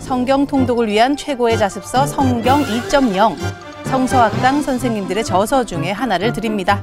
성경 0.00 0.44
통독을 0.44 0.88
위한 0.88 1.16
최고의 1.16 1.56
자습서 1.56 2.06
성경 2.06 2.64
2.0, 2.64 3.63
성서학당 3.94 4.60
선생님들의 4.60 5.22
저서 5.22 5.64
중에 5.64 5.92
하나를 5.92 6.32
드립니다. 6.32 6.82